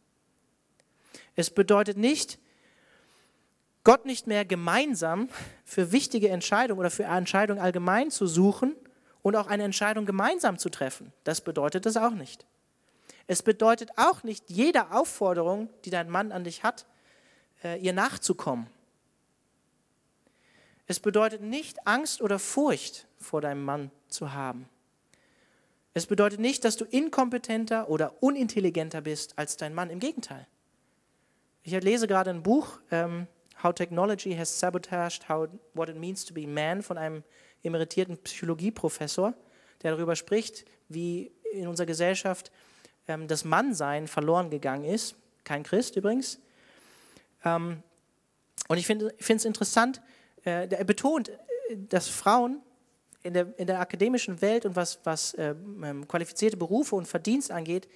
[1.36, 2.38] Es bedeutet nicht,
[3.84, 5.28] Gott nicht mehr gemeinsam
[5.64, 8.74] für wichtige Entscheidungen oder für Entscheidungen allgemein zu suchen
[9.22, 11.12] und auch eine Entscheidung gemeinsam zu treffen.
[11.22, 12.46] Das bedeutet es auch nicht.
[13.26, 16.86] Es bedeutet auch nicht, jeder Aufforderung, die dein Mann an dich hat,
[17.62, 18.66] äh, ihr nachzukommen.
[20.86, 24.68] Es bedeutet nicht, Angst oder Furcht vor deinem Mann zu haben.
[25.94, 29.90] Es bedeutet nicht, dass du inkompetenter oder unintelligenter bist als dein Mann.
[29.90, 30.46] Im Gegenteil.
[31.62, 33.26] Ich lese gerade ein Buch, ähm,
[33.64, 37.24] How Technology Has Sabotaged How, What It Means to Be Man von einem
[37.62, 39.34] emeritierten Psychologieprofessor,
[39.82, 42.52] der darüber spricht, wie in unserer Gesellschaft
[43.08, 45.16] ähm, das Mannsein verloren gegangen ist.
[45.44, 46.38] Kein Christ übrigens.
[47.44, 47.82] Ähm,
[48.68, 50.00] und ich finde es interessant,
[50.44, 51.34] äh, er betont, äh,
[51.88, 52.62] dass Frauen
[53.22, 57.88] in der, in der akademischen Welt und was, was ähm, qualifizierte Berufe und Verdienst angeht,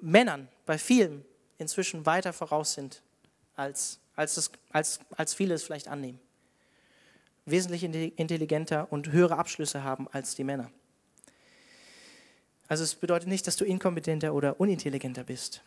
[0.00, 1.24] Männern bei vielen
[1.58, 3.02] inzwischen weiter voraus sind,
[3.56, 6.18] als, als, das, als, als viele es vielleicht annehmen.
[7.46, 10.70] Wesentlich intelligenter und höhere Abschlüsse haben als die Männer.
[12.66, 15.62] Also es bedeutet nicht, dass du inkompetenter oder unintelligenter bist.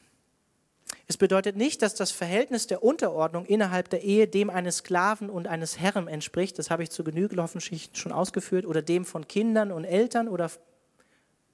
[1.08, 5.48] Es bedeutet nicht, dass das Verhältnis der Unterordnung innerhalb der Ehe dem eines Sklaven und
[5.48, 9.72] eines Herren entspricht, das habe ich zu Genüge offensichtlich schon ausgeführt, oder dem von Kindern
[9.72, 10.52] und Eltern oder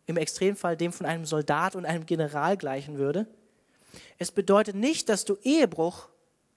[0.08, 3.28] im Extremfall dem von einem Soldat und einem General gleichen würde.
[4.18, 6.10] Es bedeutet nicht, dass du Ehebruch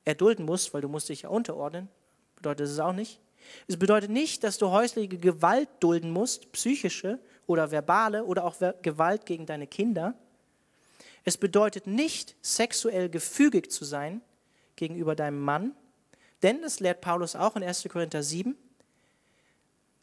[0.05, 1.89] erdulden musst, weil du musst dich ja unterordnen.
[2.37, 3.21] Bedeutet es auch nicht.
[3.67, 9.27] Es bedeutet nicht, dass du häusliche Gewalt dulden musst, psychische oder verbale oder auch Gewalt
[9.27, 10.15] gegen deine Kinder.
[11.25, 14.21] Es bedeutet nicht, sexuell gefügig zu sein
[14.77, 15.75] gegenüber deinem Mann,
[16.43, 17.87] denn das lehrt Paulus auch in 1.
[17.91, 18.57] Korinther 7.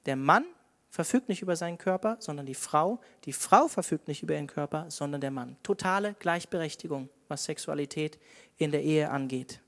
[0.06, 0.46] Der Mann
[0.90, 3.00] verfügt nicht über seinen Körper, sondern die Frau.
[3.26, 5.58] Die Frau verfügt nicht über ihren Körper, sondern der Mann.
[5.64, 8.20] Totale Gleichberechtigung, was Sexualität
[8.58, 9.60] in der Ehe angeht.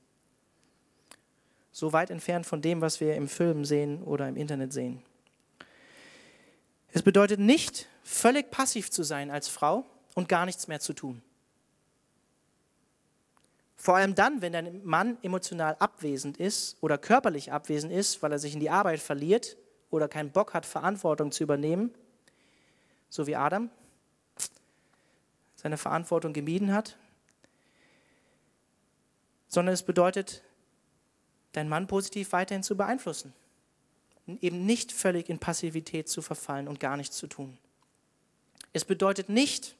[1.72, 5.02] So weit entfernt von dem, was wir im Film sehen oder im Internet sehen.
[6.92, 11.22] Es bedeutet nicht, völlig passiv zu sein als Frau und gar nichts mehr zu tun.
[13.76, 18.38] Vor allem dann, wenn dein Mann emotional abwesend ist oder körperlich abwesend ist, weil er
[18.38, 19.56] sich in die Arbeit verliert
[19.90, 21.94] oder keinen Bock hat, Verantwortung zu übernehmen,
[23.08, 23.70] so wie Adam
[25.56, 26.96] seine Verantwortung gemieden hat,
[29.48, 30.42] sondern es bedeutet,
[31.52, 33.32] deinen Mann positiv weiterhin zu beeinflussen,
[34.40, 37.58] eben nicht völlig in Passivität zu verfallen und gar nichts zu tun.
[38.72, 39.76] Es bedeutet nicht,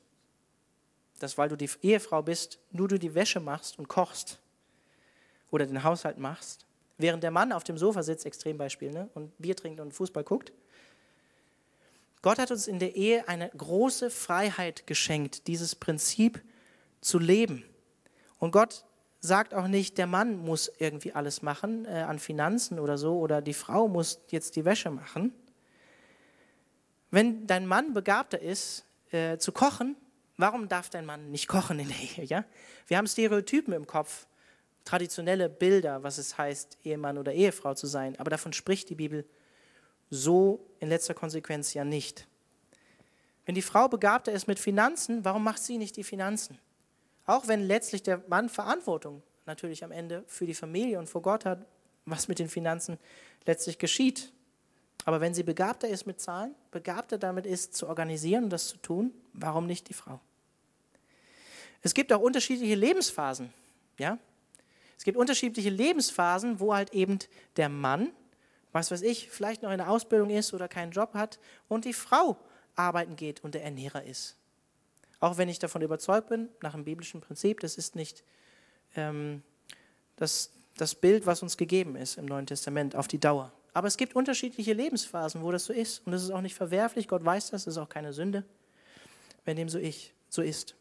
[1.20, 4.38] dass weil du die Ehefrau bist, nur du die Wäsche machst und kochst
[5.50, 6.66] oder den Haushalt machst,
[6.98, 10.52] während der Mann auf dem Sofa sitzt, Extrembeispiel, ne, und Bier trinkt und Fußball guckt.
[12.22, 16.42] Gott hat uns in der Ehe eine große Freiheit geschenkt, dieses Prinzip
[17.00, 17.64] zu leben.
[18.38, 18.84] Und Gott
[19.20, 23.42] sagt auch nicht, der Mann muss irgendwie alles machen äh, an Finanzen oder so, oder
[23.42, 25.32] die Frau muss jetzt die Wäsche machen.
[27.10, 29.96] Wenn dein Mann begabter ist, äh, zu kochen,
[30.40, 32.24] Warum darf dein Mann nicht kochen in der Ehe?
[32.24, 32.44] Ja?
[32.86, 34.26] Wir haben Stereotypen im Kopf,
[34.86, 39.26] traditionelle Bilder, was es heißt, Ehemann oder Ehefrau zu sein, aber davon spricht die Bibel
[40.08, 42.26] so in letzter Konsequenz ja nicht.
[43.44, 46.58] Wenn die Frau begabter ist mit Finanzen, warum macht sie nicht die Finanzen?
[47.30, 51.44] Auch wenn letztlich der Mann Verantwortung natürlich am Ende für die Familie und vor Gott
[51.44, 51.64] hat,
[52.04, 52.98] was mit den Finanzen
[53.46, 54.32] letztlich geschieht.
[55.04, 58.78] Aber wenn sie begabter ist mit Zahlen, begabter damit ist, zu organisieren und das zu
[58.78, 60.18] tun, warum nicht die Frau?
[61.82, 63.52] Es gibt auch unterschiedliche Lebensphasen.
[63.96, 64.18] Ja?
[64.98, 67.20] Es gibt unterschiedliche Lebensphasen, wo halt eben
[67.56, 68.10] der Mann,
[68.72, 71.92] was weiß ich, vielleicht noch in der Ausbildung ist oder keinen Job hat und die
[71.92, 72.36] Frau
[72.74, 74.36] arbeiten geht und der Ernährer ist.
[75.20, 78.24] Auch wenn ich davon überzeugt bin, nach dem biblischen Prinzip, das ist nicht
[78.96, 79.42] ähm,
[80.16, 83.52] das, das Bild, was uns gegeben ist im Neuen Testament auf die Dauer.
[83.72, 86.04] Aber es gibt unterschiedliche Lebensphasen, wo das so ist.
[86.06, 87.06] Und das ist auch nicht verwerflich.
[87.06, 88.44] Gott weiß das, das ist auch keine Sünde,
[89.44, 90.74] wenn dem so, ich, so ist.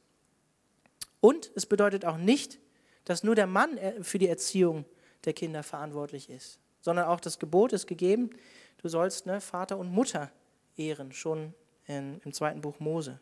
[1.21, 2.59] Und es bedeutet auch nicht,
[3.05, 4.85] dass nur der Mann äh, für die Erziehung
[5.25, 8.29] der Kinder verantwortlich ist, sondern auch das Gebot ist gegeben,
[8.77, 10.31] du sollst ne, Vater und Mutter
[10.77, 11.53] ehren, schon
[11.85, 13.19] in, im zweiten Buch Mose.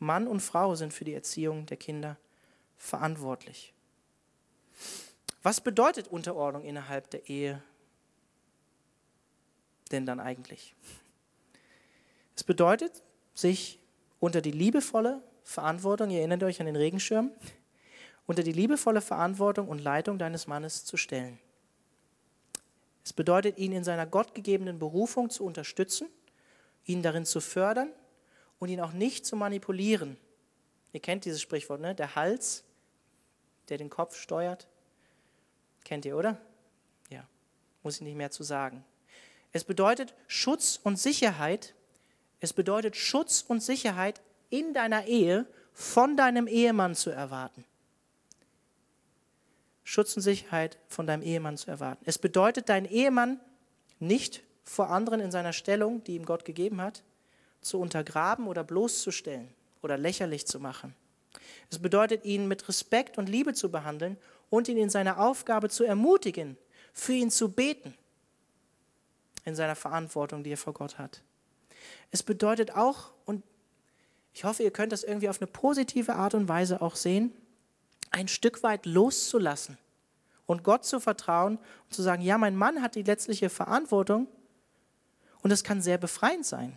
[0.00, 2.16] Mann und Frau sind für die Erziehung der Kinder
[2.76, 3.74] verantwortlich.
[5.42, 7.62] Was bedeutet Unterordnung innerhalb der Ehe
[9.92, 10.74] denn dann eigentlich?
[12.34, 13.02] Es bedeutet,
[13.34, 13.78] sich
[14.18, 17.30] unter die liebevolle Verantwortung, ihr erinnert euch an den Regenschirm,
[18.26, 21.38] unter die liebevolle Verantwortung und Leitung deines Mannes zu stellen.
[23.04, 26.08] Es bedeutet, ihn in seiner gottgegebenen Berufung zu unterstützen,
[26.84, 27.92] ihn darin zu fördern
[28.60, 30.16] und ihn auch nicht zu manipulieren.
[30.92, 31.94] Ihr kennt dieses Sprichwort, ne?
[31.96, 32.62] Der Hals,
[33.68, 34.68] der den Kopf steuert.
[35.84, 36.40] Kennt ihr, oder?
[37.08, 37.26] Ja,
[37.82, 38.84] muss ich nicht mehr zu sagen.
[39.52, 41.74] Es bedeutet Schutz und Sicherheit.
[42.38, 47.64] Es bedeutet Schutz und Sicherheit in deiner Ehe von deinem Ehemann zu erwarten.
[49.84, 52.04] Schutz und Sicherheit von deinem Ehemann zu erwarten.
[52.06, 53.40] Es bedeutet, deinen Ehemann
[53.98, 57.02] nicht vor anderen in seiner Stellung, die ihm Gott gegeben hat,
[57.60, 59.48] zu untergraben oder bloßzustellen
[59.82, 60.94] oder lächerlich zu machen.
[61.70, 64.16] Es bedeutet, ihn mit Respekt und Liebe zu behandeln
[64.48, 66.56] und ihn in seiner Aufgabe zu ermutigen,
[66.92, 67.94] für ihn zu beten,
[69.44, 71.22] in seiner Verantwortung, die er vor Gott hat.
[72.10, 73.44] Es bedeutet auch, und
[74.34, 77.32] ich hoffe, ihr könnt das irgendwie auf eine positive Art und Weise auch sehen,
[78.10, 79.78] ein Stück weit loszulassen
[80.46, 84.26] und Gott zu vertrauen und zu sagen, ja, mein Mann hat die letztliche Verantwortung
[85.42, 86.76] und es kann sehr befreiend sein,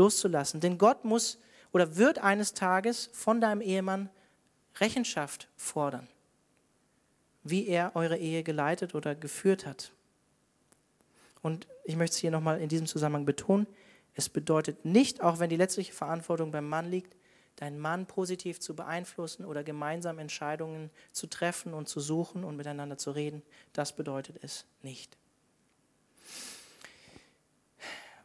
[0.00, 0.60] loszulassen.
[0.60, 1.38] Denn Gott muss
[1.72, 4.08] oder wird eines Tages von deinem Ehemann
[4.78, 6.08] Rechenschaft fordern,
[7.44, 9.92] wie er eure Ehe geleitet oder geführt hat.
[11.42, 13.66] Und ich möchte es hier nochmal in diesem Zusammenhang betonen,
[14.14, 17.16] es bedeutet nicht, auch wenn die letztliche Verantwortung beim Mann liegt,
[17.56, 22.98] deinen Mann positiv zu beeinflussen oder gemeinsam Entscheidungen zu treffen und zu suchen und miteinander
[22.98, 23.42] zu reden.
[23.72, 25.19] Das bedeutet es nicht.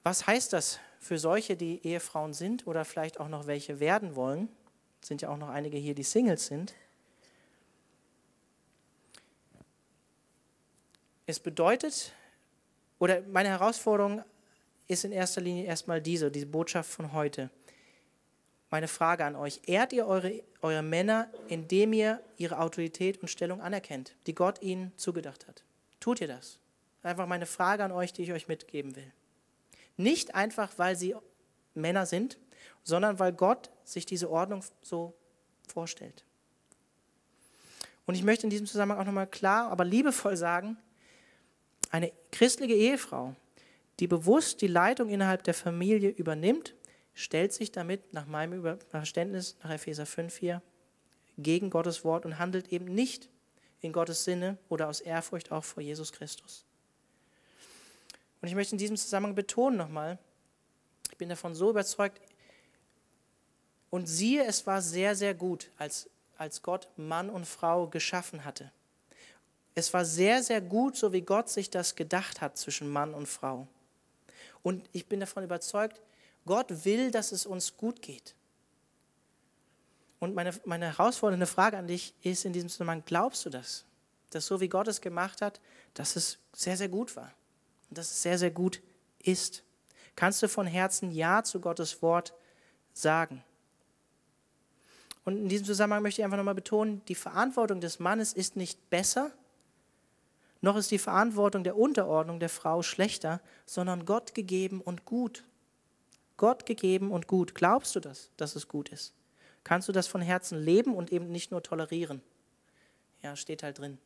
[0.06, 4.50] Was heißt das für solche, die Ehefrauen sind oder vielleicht auch noch welche werden wollen?
[5.02, 6.76] Sind ja auch noch einige hier, die Singles sind.
[11.26, 12.14] Es bedeutet,
[13.00, 14.24] oder meine Herausforderung
[14.88, 17.50] ist in erster Linie erstmal diese, diese Botschaft von heute.
[18.70, 23.60] Meine Frage an euch, ehrt ihr eure, eure Männer, indem ihr ihre Autorität und Stellung
[23.60, 25.64] anerkennt, die Gott ihnen zugedacht hat?
[26.00, 26.60] Tut ihr das?
[27.02, 29.12] Einfach meine Frage an euch, die ich euch mitgeben will.
[29.98, 31.16] Nicht einfach, weil sie
[31.74, 32.38] Männer sind,
[32.84, 35.14] sondern weil Gott sich diese Ordnung so
[35.68, 36.24] vorstellt.
[38.06, 40.78] Und ich möchte in diesem Zusammenhang auch nochmal klar, aber liebevoll sagen,
[41.90, 43.36] eine christliche Ehefrau,
[44.00, 46.76] die bewusst die Leitung innerhalb der Familie übernimmt,
[47.14, 50.62] stellt sich damit nach meinem Verständnis, nach Epheser 5 hier,
[51.38, 53.30] gegen Gottes Wort und handelt eben nicht
[53.82, 56.66] in Gottes Sinne oder aus Ehrfurcht auch vor Jesus Christus.
[58.46, 60.20] Und ich möchte in diesem Zusammenhang betonen nochmal,
[61.10, 62.22] ich bin davon so überzeugt,
[63.90, 68.72] und siehe, es war sehr, sehr gut, als, als Gott Mann und Frau geschaffen hatte.
[69.74, 73.28] Es war sehr, sehr gut, so wie Gott sich das gedacht hat zwischen Mann und
[73.28, 73.68] Frau.
[74.62, 76.00] Und ich bin davon überzeugt,
[76.46, 78.36] Gott will, dass es uns gut geht.
[80.20, 83.86] Und meine, meine herausfordernde Frage an dich ist in diesem Zusammenhang, glaubst du das?
[84.30, 85.60] Dass so wie Gott es gemacht hat,
[85.96, 87.34] dass es sehr, sehr gut war
[87.96, 88.82] dass es sehr, sehr gut
[89.20, 89.64] ist?
[90.16, 92.34] Kannst du von Herzen Ja zu Gottes Wort
[92.94, 93.44] sagen?
[95.24, 98.90] Und in diesem Zusammenhang möchte ich einfach nochmal betonen, die Verantwortung des Mannes ist nicht
[98.92, 99.32] besser,
[100.62, 105.44] noch ist die Verantwortung der Unterordnung der Frau schlechter, sondern Gott gegeben und gut.
[106.38, 107.56] Gott gegeben und gut.
[107.56, 109.14] Glaubst du das, dass es gut ist?
[109.64, 112.22] Kannst du das von Herzen leben und eben nicht nur tolerieren?
[113.22, 113.98] Ja, steht halt drin.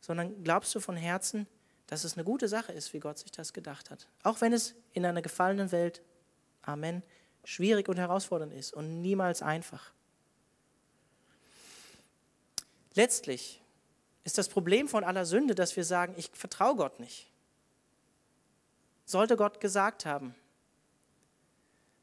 [0.00, 1.46] Sondern glaubst du von Herzen,
[1.92, 4.08] dass es eine gute Sache ist, wie Gott sich das gedacht hat?
[4.22, 6.00] Auch wenn es in einer gefallenen Welt,
[6.62, 7.02] Amen,
[7.44, 9.92] schwierig und herausfordernd ist und niemals einfach.
[12.94, 13.60] Letztlich
[14.24, 17.30] ist das Problem von aller Sünde, dass wir sagen, ich vertraue Gott nicht.
[19.04, 20.34] Sollte Gott gesagt haben,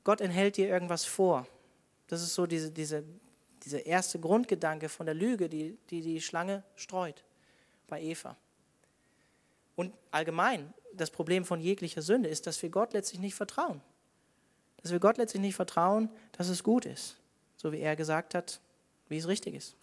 [0.03, 1.47] Gott enthält dir irgendwas vor.
[2.05, 3.03] Das ist so diese, diese,
[3.63, 7.23] dieser erste Grundgedanke von der Lüge, die, die die Schlange streut
[7.87, 8.37] bei Eva.
[9.79, 13.79] Und allgemein, das Problem von jeglicher Sünde ist, dass wir Gott letztlich nicht vertrauen.
[14.81, 17.15] Dass wir Gott letztlich nicht vertrauen, dass es gut ist.
[17.55, 18.59] So wie er gesagt hat,
[19.07, 19.77] wie es richtig ist.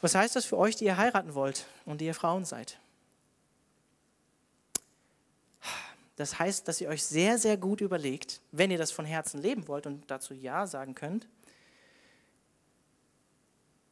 [0.00, 2.78] Was heißt das für euch, die ihr heiraten wollt und die ihr Frauen seid?
[6.16, 9.68] Das heißt, dass ihr euch sehr, sehr gut überlegt, wenn ihr das von Herzen leben
[9.68, 11.28] wollt und dazu Ja sagen könnt,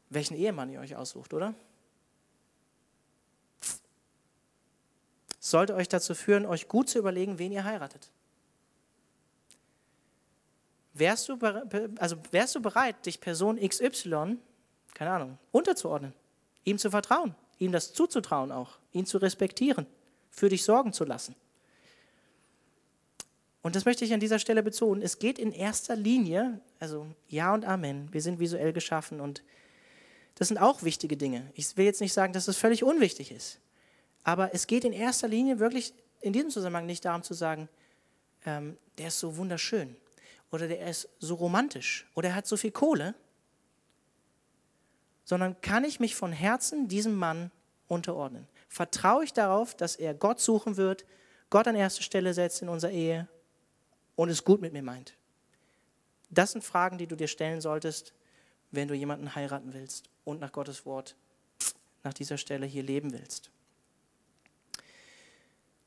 [0.09, 1.55] welchen Ehemann ihr euch aussucht, oder?
[5.45, 8.13] Sollte euch dazu führen, euch gut zu überlegen, wen ihr heiratet.
[10.95, 11.37] wärst du,
[11.99, 14.39] also wärst du bereit, dich Person XY,
[14.95, 16.13] keine Ahnung, unterzuordnen,
[16.63, 19.87] ihm zu vertrauen, ihm das zuzutrauen auch, ihn zu respektieren,
[20.31, 21.35] für dich sorgen zu lassen?
[23.63, 25.03] Und das möchte ich an dieser Stelle betonen.
[25.03, 28.13] Es geht in erster Linie, also Ja und Amen.
[28.13, 29.43] Wir sind visuell geschaffen und
[30.37, 31.51] das sind auch wichtige Dinge.
[31.55, 33.59] Ich will jetzt nicht sagen, dass das völlig unwichtig ist.
[34.25, 37.69] Aber es geht in erster Linie wirklich in diesem Zusammenhang nicht darum zu sagen,
[38.45, 39.97] ähm, der ist so wunderschön
[40.51, 43.15] oder der ist so romantisch oder er hat so viel Kohle,
[45.25, 47.51] sondern kann ich mich von Herzen diesem Mann
[47.89, 48.47] unterordnen?
[48.69, 51.05] Vertraue ich darauf, dass er Gott suchen wird,
[51.51, 53.29] Gott an erste Stelle setzt in unserer Ehe
[54.17, 55.15] und es gut mit mir meint?
[56.31, 58.15] Das sind Fragen, die du dir stellen solltest,
[58.71, 61.15] wenn du jemanden heiraten willst und nach Gottes Wort
[62.05, 63.51] nach dieser Stelle hier leben willst.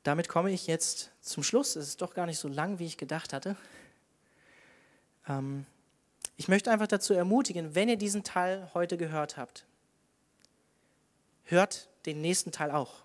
[0.06, 1.76] Damit komme ich jetzt zum Schluss.
[1.76, 3.58] Es ist doch gar nicht so lang, wie ich gedacht hatte.
[5.28, 5.66] Ähm,
[6.38, 9.66] ich möchte einfach dazu ermutigen, wenn ihr diesen Teil heute gehört habt,
[11.46, 13.02] hört den nächsten Teil auch.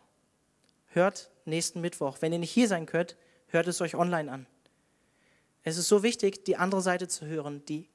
[0.88, 2.18] Hört nächsten Mittwoch.
[2.20, 4.46] Wenn ihr nicht hier sein könnt, hört es euch online an.
[5.62, 7.88] Es ist so wichtig, die andere Seite zu hören, die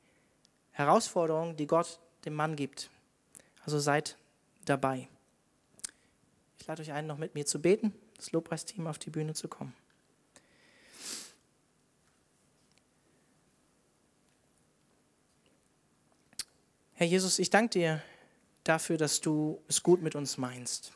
[0.72, 2.90] Herausforderung, die Gott dem Mann gibt.
[3.66, 4.18] Also seid
[4.66, 5.08] dabei.
[6.58, 9.48] Ich lade euch ein, noch mit mir zu beten das Lobpreisteam auf die Bühne zu
[9.48, 9.74] kommen.
[16.98, 18.02] Herr Jesus, ich danke dir
[18.64, 20.94] dafür, dass du es gut mit uns meinst.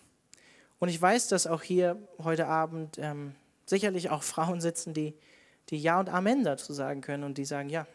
[0.80, 5.14] Und ich weiß, dass auch hier heute Abend ähm, sicherlich auch Frauen sitzen, die,
[5.70, 7.86] die Ja und Amen dazu sagen können und die sagen, ja,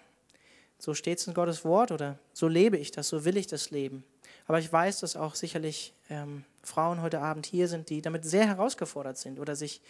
[0.79, 3.71] so steht es in Gottes Wort oder so lebe ich das, so will ich das
[3.71, 4.05] leben.
[4.47, 8.47] Aber ich weiß, dass auch sicherlich ähm, Frauen heute Abend hier sind, die damit sehr
[8.47, 9.81] herausgefordert sind oder sich,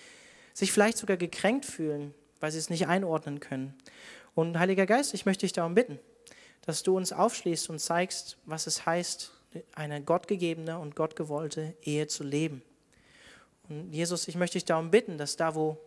[0.52, 3.74] sich vielleicht sogar gekränkt fühlen, weil sie es nicht einordnen können.
[4.34, 5.98] Und Heiliger Geist, ich möchte dich darum bitten,
[6.62, 9.32] dass du uns aufschließt und zeigst, was es heißt,
[9.74, 12.62] eine gottgegebene und gottgewollte Ehe zu leben.
[13.68, 15.78] Und Jesus, ich möchte dich darum bitten, dass da, wo,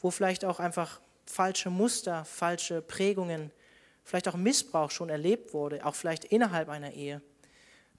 [0.00, 3.50] wo vielleicht auch einfach falsche Muster, falsche Prägungen,
[4.04, 7.20] vielleicht auch Missbrauch schon erlebt wurde, auch vielleicht innerhalb einer Ehe,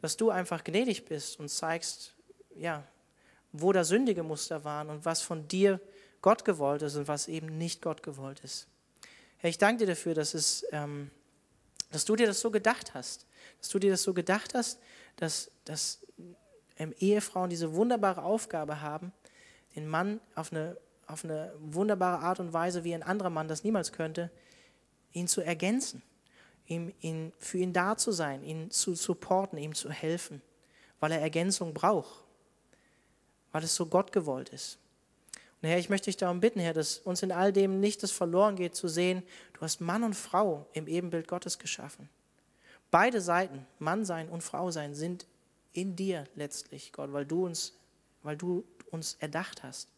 [0.02, 2.16] dass du einfach gnädig bist und zeigst,
[2.56, 2.84] ja,
[3.52, 5.80] wo da sündige Muster waren und was von dir
[6.22, 8.68] Gott gewollt ist und was eben nicht Gott gewollt ist.
[9.38, 11.12] Herr, ich danke dir dafür, dass, es, ähm,
[11.91, 13.26] dass du dir das so gedacht hast,
[13.60, 14.80] dass du dir das so gedacht hast,
[15.16, 16.06] dass, dass
[16.78, 19.12] ähm, Ehefrauen diese wunderbare Aufgabe haben,
[19.76, 20.78] den Mann auf eine,
[21.08, 24.30] auf eine wunderbare Art und Weise, wie ein anderer Mann das niemals könnte,
[25.14, 26.04] ihn zu ergänzen
[26.70, 30.42] ihm, ihn, für ihn da zu sein, ihn zu supporten, ihm zu helfen,
[31.00, 32.24] weil er Ergänzung braucht,
[33.52, 34.78] weil es so Gott gewollt ist.
[35.62, 38.12] Und Herr, ich möchte dich darum bitten, Herr, dass uns in all dem nicht das
[38.12, 42.08] verloren geht, zu sehen, du hast Mann und Frau im Ebenbild Gottes geschaffen.
[42.92, 45.26] Beide Seiten, Mann sein und Frau sein, sind
[45.74, 47.74] in dir letztlich, Gott, weil du uns,
[48.24, 49.90] weil du uns erdacht hast.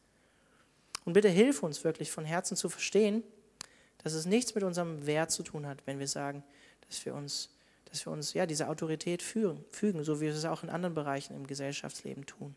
[1.06, 3.24] Und bitte hilf uns wirklich von Herzen zu verstehen,
[4.04, 6.44] dass es nichts mit unserem Wert zu tun hat, wenn wir sagen,
[6.92, 7.50] dass wir uns,
[7.86, 10.94] dass wir uns ja, diese Autorität führen, fügen, so wie wir es auch in anderen
[10.94, 12.56] Bereichen im Gesellschaftsleben tun.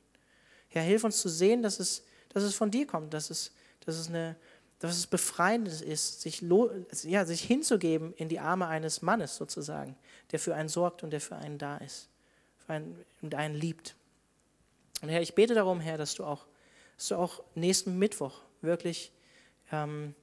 [0.68, 3.52] Herr, hilf uns zu sehen, dass es, dass es von dir kommt, dass es,
[3.86, 4.36] dass es, eine,
[4.80, 6.42] dass es befreiend ist, sich,
[7.04, 9.96] ja, sich hinzugeben in die Arme eines Mannes sozusagen,
[10.32, 12.08] der für einen sorgt und der für einen da ist
[12.64, 13.94] für einen, und einen liebt.
[15.02, 16.46] Und Herr, ich bete darum, Herr, dass du auch,
[16.96, 19.12] dass du auch nächsten Mittwoch wirklich
[19.72, 20.14] ähm,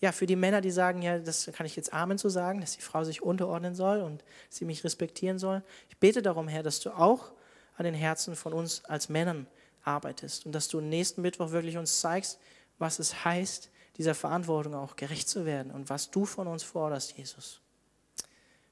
[0.00, 2.76] ja, für die Männer, die sagen, ja, das kann ich jetzt Amen zu sagen, dass
[2.76, 5.62] die Frau sich unterordnen soll und sie mich respektieren soll.
[5.88, 7.32] Ich bete darum, Herr, dass du auch
[7.76, 9.46] an den Herzen von uns als Männern
[9.82, 12.38] arbeitest und dass du nächsten Mittwoch wirklich uns zeigst,
[12.78, 17.16] was es heißt, dieser Verantwortung auch gerecht zu werden und was du von uns forderst,
[17.16, 17.60] Jesus.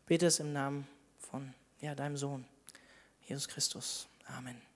[0.07, 0.87] Bete es im Namen
[1.19, 2.45] von ja, deinem Sohn,
[3.27, 4.07] Jesus Christus.
[4.27, 4.74] Amen.